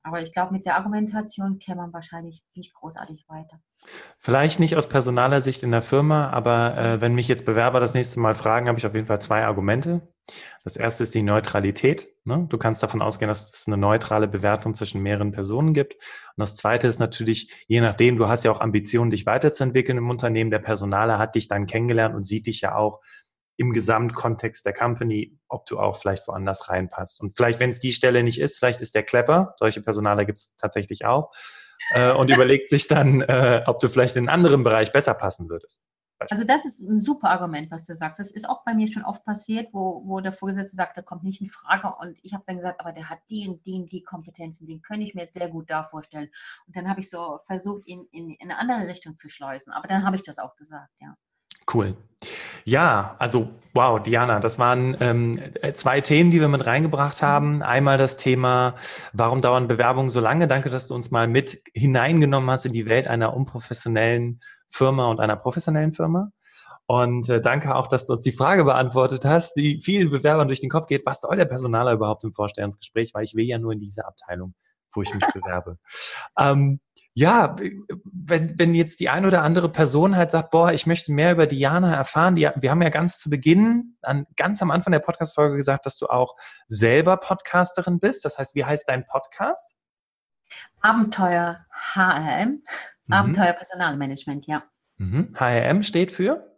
Aber 0.02 0.22
ich 0.22 0.32
glaube, 0.32 0.52
mit 0.52 0.64
der 0.64 0.76
Argumentation 0.76 1.58
käme 1.58 1.82
man 1.82 1.92
wahrscheinlich 1.92 2.42
nicht 2.54 2.72
großartig 2.74 3.26
weiter. 3.28 3.60
Vielleicht 4.18 4.58
nicht 4.58 4.76
aus 4.76 4.88
personaler 4.88 5.40
Sicht 5.40 5.62
in 5.62 5.70
der 5.70 5.82
Firma, 5.82 6.30
aber 6.30 6.76
äh, 6.78 7.00
wenn 7.00 7.14
mich 7.14 7.28
jetzt 7.28 7.44
Bewerber 7.44 7.80
das 7.80 7.94
nächste 7.94 8.18
Mal 8.20 8.34
fragen, 8.34 8.68
habe 8.68 8.78
ich 8.78 8.86
auf 8.86 8.94
jeden 8.94 9.06
Fall 9.06 9.20
zwei 9.20 9.44
Argumente. 9.44 10.00
Das 10.64 10.76
erste 10.76 11.02
ist 11.02 11.14
die 11.14 11.22
Neutralität. 11.22 12.08
Ne? 12.24 12.46
Du 12.48 12.56
kannst 12.56 12.82
davon 12.82 13.02
ausgehen, 13.02 13.28
dass 13.28 13.52
es 13.52 13.66
eine 13.66 13.76
neutrale 13.76 14.28
Bewertung 14.28 14.74
zwischen 14.74 15.02
mehreren 15.02 15.32
Personen 15.32 15.74
gibt. 15.74 15.94
Und 15.94 16.02
das 16.36 16.56
zweite 16.56 16.86
ist 16.86 16.98
natürlich, 16.98 17.52
je 17.66 17.80
nachdem, 17.80 18.16
du 18.16 18.28
hast 18.28 18.44
ja 18.44 18.50
auch 18.52 18.60
Ambitionen, 18.60 19.10
dich 19.10 19.26
weiterzuentwickeln 19.26 19.98
im 19.98 20.08
Unternehmen. 20.08 20.50
Der 20.50 20.58
Personaler 20.60 21.18
hat 21.18 21.34
dich 21.34 21.48
dann 21.48 21.66
kennengelernt 21.66 22.14
und 22.14 22.24
sieht 22.24 22.46
dich 22.46 22.60
ja 22.60 22.74
auch 22.76 23.00
im 23.56 23.72
Gesamtkontext 23.72 24.64
der 24.64 24.72
Company, 24.72 25.38
ob 25.48 25.66
du 25.66 25.78
auch 25.78 25.98
vielleicht 26.00 26.26
woanders 26.28 26.68
reinpasst. 26.68 27.20
Und 27.20 27.36
vielleicht, 27.36 27.60
wenn 27.60 27.70
es 27.70 27.80
die 27.80 27.92
Stelle 27.92 28.22
nicht 28.22 28.40
ist, 28.40 28.58
vielleicht 28.58 28.80
ist 28.80 28.94
der 28.94 29.02
clever, 29.02 29.54
solche 29.58 29.82
Personaler 29.82 30.24
gibt 30.24 30.38
es 30.38 30.56
tatsächlich 30.56 31.04
auch, 31.04 31.32
äh, 31.94 32.12
und 32.12 32.30
überlegt 32.34 32.70
sich 32.70 32.88
dann, 32.88 33.20
äh, 33.22 33.62
ob 33.66 33.80
du 33.80 33.88
vielleicht 33.88 34.16
in 34.16 34.28
einen 34.28 34.34
anderen 34.34 34.64
Bereich 34.64 34.92
besser 34.92 35.14
passen 35.14 35.48
würdest. 35.48 35.84
Also 36.28 36.44
das 36.44 36.66
ist 36.66 36.80
ein 36.80 36.98
super 36.98 37.30
Argument, 37.30 37.70
was 37.70 37.86
du 37.86 37.94
sagst. 37.94 38.20
Das 38.20 38.30
ist 38.30 38.46
auch 38.46 38.62
bei 38.64 38.74
mir 38.74 38.92
schon 38.92 39.04
oft 39.04 39.24
passiert, 39.24 39.68
wo, 39.72 40.02
wo 40.04 40.20
der 40.20 40.34
Vorgesetzte 40.34 40.76
sagt, 40.76 40.96
der 40.96 41.02
kommt 41.02 41.24
nicht 41.24 41.40
in 41.40 41.48
Frage. 41.48 41.94
Und 41.98 42.18
ich 42.22 42.34
habe 42.34 42.44
dann 42.46 42.56
gesagt, 42.56 42.80
aber 42.80 42.92
der 42.92 43.08
hat 43.08 43.20
die 43.30 43.48
und 43.48 43.64
die 43.64 43.76
und 43.76 43.90
die 43.90 44.02
Kompetenzen, 44.02 44.66
den 44.66 44.82
könnte 44.82 45.06
ich 45.06 45.14
mir 45.14 45.22
jetzt 45.22 45.32
sehr 45.32 45.48
gut 45.48 45.70
da 45.70 45.82
vorstellen. 45.82 46.28
Und 46.66 46.76
dann 46.76 46.90
habe 46.90 47.00
ich 47.00 47.08
so 47.08 47.38
versucht, 47.46 47.86
ihn 47.86 48.06
in, 48.10 48.30
in 48.30 48.50
eine 48.50 48.58
andere 48.60 48.86
Richtung 48.86 49.16
zu 49.16 49.30
schleusen. 49.30 49.72
Aber 49.72 49.88
dann 49.88 50.04
habe 50.04 50.16
ich 50.16 50.22
das 50.22 50.38
auch 50.38 50.56
gesagt, 50.56 50.92
ja. 51.00 51.14
Cool. 51.72 51.96
Ja, 52.64 53.16
also 53.18 53.48
wow, 53.72 54.02
Diana, 54.02 54.40
das 54.40 54.58
waren 54.58 54.96
ähm, 55.00 55.32
zwei 55.74 56.00
Themen, 56.00 56.30
die 56.30 56.40
wir 56.40 56.48
mit 56.48 56.66
reingebracht 56.66 57.22
haben. 57.22 57.62
Einmal 57.62 57.98
das 57.98 58.16
Thema, 58.16 58.74
warum 59.12 59.40
dauern 59.40 59.68
Bewerbungen 59.68 60.10
so 60.10 60.20
lange? 60.20 60.48
Danke, 60.48 60.70
dass 60.70 60.88
du 60.88 60.94
uns 60.94 61.10
mal 61.10 61.28
mit 61.28 61.62
hineingenommen 61.74 62.50
hast 62.50 62.66
in 62.66 62.72
die 62.72 62.86
Welt 62.86 63.06
einer 63.06 63.34
unprofessionellen 63.34 64.40
Firma 64.68 65.06
und 65.06 65.20
einer 65.20 65.36
professionellen 65.36 65.92
Firma. 65.92 66.30
Und 66.86 67.28
äh, 67.28 67.40
danke 67.40 67.76
auch, 67.76 67.86
dass 67.86 68.08
du 68.08 68.14
uns 68.14 68.24
die 68.24 68.32
Frage 68.32 68.64
beantwortet 68.64 69.24
hast, 69.24 69.54
die 69.54 69.80
vielen 69.80 70.10
Bewerbern 70.10 70.48
durch 70.48 70.60
den 70.60 70.70
Kopf 70.70 70.86
geht, 70.86 71.06
was 71.06 71.20
soll 71.20 71.36
der 71.36 71.44
Personaler 71.44 71.92
überhaupt 71.92 72.24
im 72.24 72.32
Vorstellungsgespräch, 72.32 73.14
weil 73.14 73.22
ich 73.22 73.36
will 73.36 73.44
ja 73.44 73.58
nur 73.58 73.72
in 73.72 73.78
diese 73.78 74.04
Abteilung, 74.04 74.54
wo 74.92 75.02
ich 75.02 75.14
mich 75.14 75.24
bewerbe. 75.34 75.78
Ähm, 76.36 76.80
ja, 77.20 77.54
wenn, 78.04 78.58
wenn 78.58 78.74
jetzt 78.74 78.98
die 78.98 79.10
eine 79.10 79.26
oder 79.26 79.42
andere 79.42 79.68
Person 79.68 80.16
halt 80.16 80.30
sagt, 80.30 80.50
boah, 80.50 80.72
ich 80.72 80.86
möchte 80.86 81.12
mehr 81.12 81.32
über 81.32 81.46
Diana 81.46 81.94
erfahren, 81.94 82.34
die, 82.34 82.48
wir 82.56 82.70
haben 82.70 82.80
ja 82.80 82.88
ganz 82.88 83.18
zu 83.18 83.28
Beginn, 83.28 83.96
an, 84.00 84.26
ganz 84.36 84.62
am 84.62 84.70
Anfang 84.70 84.92
der 84.92 85.00
Podcast-Folge 85.00 85.56
gesagt, 85.56 85.84
dass 85.84 85.98
du 85.98 86.06
auch 86.06 86.34
selber 86.66 87.18
Podcasterin 87.18 88.00
bist. 88.00 88.24
Das 88.24 88.38
heißt, 88.38 88.54
wie 88.54 88.64
heißt 88.64 88.88
dein 88.88 89.06
Podcast? 89.06 89.76
Abenteuer 90.80 91.66
HRM, 91.94 92.62
mhm. 93.06 93.12
Abenteuer 93.12 93.52
Personalmanagement, 93.52 94.46
ja. 94.46 94.64
Mhm. 94.96 95.36
HRM 95.38 95.82
steht 95.82 96.12
für? 96.12 96.56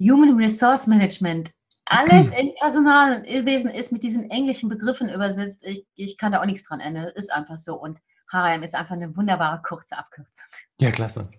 Human 0.00 0.34
Resource 0.38 0.86
Management. 0.86 1.50
Alles 1.84 2.30
in 2.40 2.54
Personalwesen 2.58 3.68
ist 3.68 3.92
mit 3.92 4.02
diesen 4.02 4.30
englischen 4.30 4.70
Begriffen 4.70 5.10
übersetzt. 5.10 5.66
Ich, 5.66 5.86
ich 5.94 6.16
kann 6.16 6.32
da 6.32 6.40
auch 6.40 6.46
nichts 6.46 6.66
dran 6.66 6.80
ändern. 6.80 7.12
Ist 7.14 7.30
einfach 7.30 7.58
so. 7.58 7.74
Und 7.78 8.00
HRM 8.30 8.62
ist 8.62 8.74
einfach 8.74 8.94
eine 8.94 9.16
wunderbare 9.16 9.60
kurze 9.62 9.96
Abkürzung. 9.96 10.46
Ja, 10.80 10.90
klasse. 10.90 11.30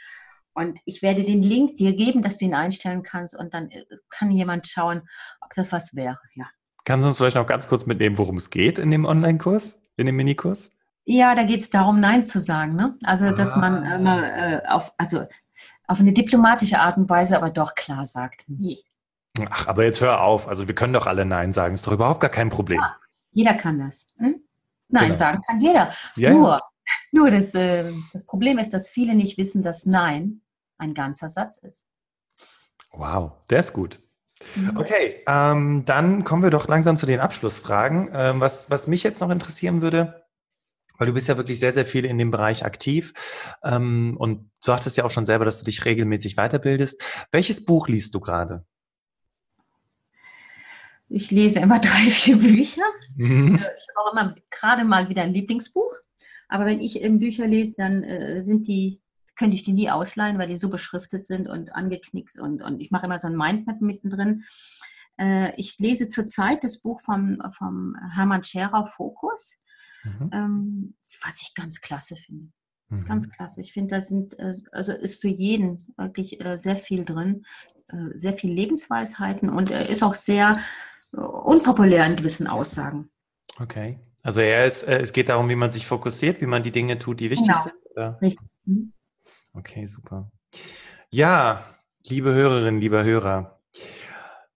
Und 0.55 0.81
ich 0.85 1.03
werde 1.03 1.23
den 1.23 1.43
Link 1.43 1.77
dir 1.77 1.95
geben, 1.95 2.23
dass 2.23 2.39
du 2.39 2.47
ihn 2.47 2.55
einstellen 2.55 3.05
kannst 3.05 3.37
und 3.37 3.55
dann 3.55 3.71
äh, 3.71 3.85
kann 4.09 4.33
jemand 4.33 4.67
schauen, 4.67 5.09
ob 5.41 5.55
das 5.55 5.71
was 5.71 5.95
wäre. 5.95 6.19
Ja. 6.35 6.51
Kannst 6.85 7.05
du 7.05 7.09
uns 7.09 7.19
vielleicht 7.19 7.37
noch 7.37 7.47
ganz 7.47 7.69
kurz 7.69 7.87
mitnehmen, 7.87 8.19
worum 8.19 8.37
es 8.37 8.51
geht 8.51 8.79
in 8.79 8.91
dem 8.91 9.05
Online-Kurs, 9.05 9.79
in 9.97 10.07
dem 10.07 10.17
Minikurs? 10.17 10.73
Ja, 11.05 11.35
da 11.35 11.45
geht 11.45 11.61
es 11.61 11.71
darum, 11.71 12.01
Nein 12.01 12.25
zu 12.25 12.41
sagen. 12.41 12.77
Ne? 12.77 12.97
Also, 13.05 13.27
ah. 13.27 13.33
dass 13.33 13.57
man 13.57 13.85
immer 13.85 14.23
äh, 14.23 14.63
auf, 14.69 14.93
also 14.97 15.25
auf 15.87 16.01
eine 16.01 16.13
diplomatische 16.13 16.79
Art 16.79 16.97
und 16.97 17.11
Weise, 17.11 17.37
aber 17.37 17.51
doch 17.51 17.75
klar 17.75 18.07
sagt, 18.07 18.45
nee. 18.49 18.79
Ach, 19.49 19.67
aber 19.67 19.85
jetzt 19.85 20.01
hör 20.01 20.23
auf. 20.23 20.49
Also 20.49 20.69
wir 20.69 20.75
können 20.75 20.93
doch 20.93 21.07
alle 21.07 21.25
Nein 21.25 21.53
sagen. 21.53 21.75
Ist 21.75 21.87
doch 21.87 21.93
überhaupt 21.93 22.21
gar 22.21 22.31
kein 22.31 22.51
Problem. 22.51 22.81
Ja, 22.81 22.97
jeder 23.33 23.55
kann 23.55 23.79
das. 23.79 24.09
Hm? 24.19 24.43
Nein 24.89 25.05
genau. 25.05 25.15
sagen 25.15 25.43
kann 25.47 25.61
jeder. 25.61 25.91
Ja, 26.17 26.31
nur, 26.31 26.49
ja. 26.49 26.63
nur 27.13 27.31
das, 27.31 27.55
äh, 27.55 27.91
das 28.13 28.25
Problem 28.25 28.59
ist, 28.59 28.73
dass 28.73 28.89
viele 28.89 29.15
nicht 29.15 29.39
wissen, 29.39 29.63
dass 29.63 29.87
Nein 29.87 30.43
ein 30.79 30.95
ganzer 30.95 31.29
Satz 31.29 31.59
ist. 31.59 31.87
Wow, 32.93 33.33
der 33.49 33.61
ist 33.61 33.73
gut. 33.73 34.01
Mhm. 34.57 34.77
Okay, 34.77 35.23
ähm, 35.27 35.85
dann 35.85 36.25
kommen 36.25 36.43
wir 36.43 36.51
doch 36.51 36.69
langsam 36.69 36.97
zu 36.97 37.07
den 37.07 37.21
Abschlussfragen. 37.21 38.11
Ähm, 38.13 38.41
was, 38.41 38.71
was 38.71 38.87
mich 38.87 39.03
jetzt 39.03 39.21
noch 39.21 39.31
interessieren 39.31 39.83
würde, 39.83 40.25
weil 40.99 41.07
du 41.07 41.15
bist 41.15 41.29
ja 41.29 41.37
wirklich 41.37 41.59
sehr, 41.59 41.73
sehr 41.73 41.87
viel 41.87 42.05
in 42.05 42.19
dem 42.19 42.31
Bereich 42.31 42.65
aktiv 42.65 43.15
ähm, 43.65 44.17
und 44.19 44.39
du 44.39 44.67
sagtest 44.67 44.97
ja 44.97 45.05
auch 45.05 45.11
schon 45.11 45.25
selber, 45.25 45.45
dass 45.45 45.59
du 45.59 45.65
dich 45.65 45.85
regelmäßig 45.85 46.37
weiterbildest. 46.37 47.03
Welches 47.33 47.65
Buch 47.65 47.89
liest 47.89 48.15
du 48.15 48.21
gerade? 48.21 48.65
Ich 51.09 51.31
lese 51.31 51.61
immer 51.61 51.79
drei, 51.81 52.11
vier 52.11 52.37
Bücher. 52.37 52.83
Mhm. 53.17 53.55
Äh, 53.55 53.59
ich 53.59 53.87
habe 53.89 54.01
auch 54.05 54.13
immer 54.13 54.35
gerade 54.51 54.85
mal 54.85 55.09
wieder 55.09 55.23
ein 55.23 55.35
Lieblingsbuch. 55.35 55.95
Aber 56.49 56.67
wenn 56.67 56.81
ich 56.81 57.01
Bücher 57.01 57.47
lese, 57.47 57.77
dann 57.77 58.03
äh, 58.03 58.43
sind 58.43 58.67
die 58.67 59.01
könnte 59.41 59.57
ich 59.57 59.63
die 59.63 59.73
nie 59.73 59.89
ausleihen, 59.89 60.39
weil 60.39 60.49
die 60.49 60.59
so 60.59 60.69
beschriftet 60.69 61.25
sind 61.25 61.49
und 61.49 61.75
angeknickt 61.75 62.39
und, 62.39 62.63
und 62.63 62.79
ich 62.79 62.91
mache 62.91 63.07
immer 63.07 63.19
so 63.19 63.27
ein 63.27 63.39
Mindmap 63.39 63.81
mittendrin. 63.81 64.45
Äh, 65.19 65.55
ich 65.57 65.79
lese 65.79 66.09
zurzeit 66.09 66.63
das 66.63 66.77
Buch 66.77 67.01
vom, 67.01 67.39
vom 67.57 67.97
Hermann 68.13 68.45
Scherer 68.45 68.85
Fokus, 68.85 69.57
mhm. 70.05 70.31
ähm, 70.35 70.95
was 71.25 71.41
ich 71.41 71.55
ganz 71.55 71.81
klasse 71.81 72.17
finde. 72.17 72.53
Mhm. 72.91 73.07
Ganz 73.07 73.31
klasse. 73.31 73.63
Ich 73.63 73.73
finde, 73.73 73.95
da 73.95 74.03
sind, 74.03 74.39
äh, 74.39 74.53
also 74.73 74.93
ist 74.93 75.23
für 75.23 75.29
jeden 75.29 75.87
wirklich 75.97 76.45
äh, 76.45 76.59
sehr 76.59 76.77
viel 76.77 77.07
drin, 77.07 77.47
äh, 77.89 78.19
sehr 78.19 78.35
viel 78.35 78.53
Lebensweisheiten 78.53 79.49
und 79.49 79.71
er 79.71 79.89
ist 79.89 80.03
auch 80.03 80.17
sehr 80.17 80.59
unpopulär 81.13 82.05
in 82.05 82.17
gewissen 82.17 82.47
Aussagen. 82.47 83.09
Okay. 83.59 83.99
Also 84.23 84.43
er 84.43 84.67
ist, 84.67 84.83
es 84.83 85.15
geht 85.15 85.31
darum, 85.31 85.49
wie 85.49 85.57
man 85.57 85.71
sich 85.71 85.87
fokussiert, 85.87 86.43
wie 86.43 86.47
man 86.47 86.63
die 86.63 86.73
Dinge 86.73 86.99
tut, 86.99 87.21
die 87.21 87.31
wichtig 87.31 87.49
genau. 87.49 87.63
sind. 87.63 87.75
Oder? 87.91 88.19
Richtig. 88.21 88.47
Okay, 89.53 89.87
super. 89.87 90.31
Ja, 91.11 91.65
liebe 92.05 92.33
Hörerinnen, 92.33 92.81
lieber 92.81 93.05
Hörer, 93.05 93.61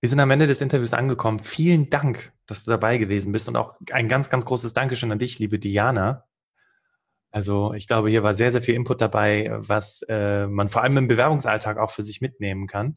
wir 0.00 0.08
sind 0.08 0.20
am 0.20 0.30
Ende 0.30 0.46
des 0.46 0.60
Interviews 0.60 0.92
angekommen. 0.92 1.38
Vielen 1.38 1.90
Dank, 1.90 2.32
dass 2.46 2.64
du 2.64 2.70
dabei 2.70 2.98
gewesen 2.98 3.32
bist 3.32 3.48
und 3.48 3.56
auch 3.56 3.74
ein 3.90 4.08
ganz, 4.08 4.28
ganz 4.28 4.44
großes 4.44 4.74
Dankeschön 4.74 5.10
an 5.10 5.18
dich, 5.18 5.38
liebe 5.38 5.58
Diana. 5.58 6.24
Also 7.30 7.72
ich 7.74 7.88
glaube, 7.88 8.10
hier 8.10 8.22
war 8.22 8.34
sehr, 8.34 8.52
sehr 8.52 8.62
viel 8.62 8.74
Input 8.74 9.00
dabei, 9.00 9.50
was 9.54 10.02
äh, 10.08 10.46
man 10.46 10.68
vor 10.68 10.82
allem 10.82 10.98
im 10.98 11.06
Bewerbungsalltag 11.06 11.78
auch 11.78 11.90
für 11.90 12.02
sich 12.02 12.20
mitnehmen 12.20 12.66
kann. 12.66 12.96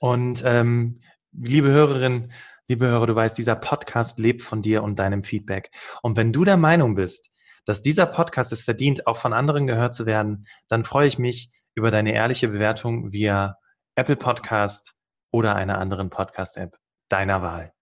Und 0.00 0.42
ähm, 0.44 1.00
liebe 1.32 1.70
Hörerinnen, 1.70 2.32
liebe 2.68 2.86
Hörer, 2.86 3.06
du 3.06 3.14
weißt, 3.14 3.38
dieser 3.38 3.56
Podcast 3.56 4.18
lebt 4.18 4.42
von 4.42 4.60
dir 4.60 4.82
und 4.82 4.98
deinem 4.98 5.22
Feedback. 5.22 5.70
Und 6.02 6.16
wenn 6.16 6.32
du 6.32 6.44
der 6.44 6.56
Meinung 6.56 6.94
bist, 6.94 7.30
dass 7.68 7.82
dieser 7.82 8.06
Podcast 8.06 8.50
es 8.50 8.64
verdient, 8.64 9.06
auch 9.06 9.18
von 9.18 9.34
anderen 9.34 9.66
gehört 9.66 9.92
zu 9.92 10.06
werden, 10.06 10.46
dann 10.68 10.84
freue 10.84 11.06
ich 11.06 11.18
mich 11.18 11.52
über 11.74 11.90
deine 11.90 12.14
ehrliche 12.14 12.48
Bewertung 12.48 13.12
via 13.12 13.58
Apple 13.94 14.16
Podcast 14.16 14.94
oder 15.30 15.54
einer 15.54 15.76
anderen 15.76 16.08
Podcast-App 16.08 16.78
deiner 17.10 17.42
Wahl. 17.42 17.74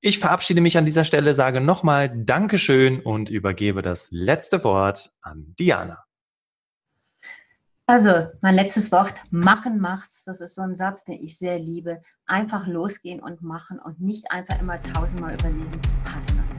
Ich 0.00 0.18
verabschiede 0.18 0.60
mich 0.60 0.76
an 0.76 0.84
dieser 0.84 1.04
Stelle, 1.04 1.32
sage 1.32 1.60
nochmal 1.60 2.10
Dankeschön 2.12 3.00
und 3.00 3.30
übergebe 3.30 3.82
das 3.82 4.08
letzte 4.10 4.64
Wort 4.64 5.12
an 5.22 5.54
Diana. 5.60 6.02
Also, 7.86 8.26
mein 8.40 8.56
letztes 8.56 8.90
Wort, 8.90 9.14
machen 9.30 9.78
macht's. 9.78 10.24
Das 10.24 10.40
ist 10.40 10.56
so 10.56 10.62
ein 10.62 10.74
Satz, 10.74 11.04
den 11.04 11.22
ich 11.22 11.38
sehr 11.38 11.60
liebe. 11.60 12.02
Einfach 12.26 12.66
losgehen 12.66 13.22
und 13.22 13.42
machen 13.42 13.78
und 13.78 14.00
nicht 14.00 14.32
einfach 14.32 14.58
immer 14.60 14.82
tausendmal 14.82 15.34
überlegen, 15.34 15.80
passt 16.04 16.30
das? 16.30 16.53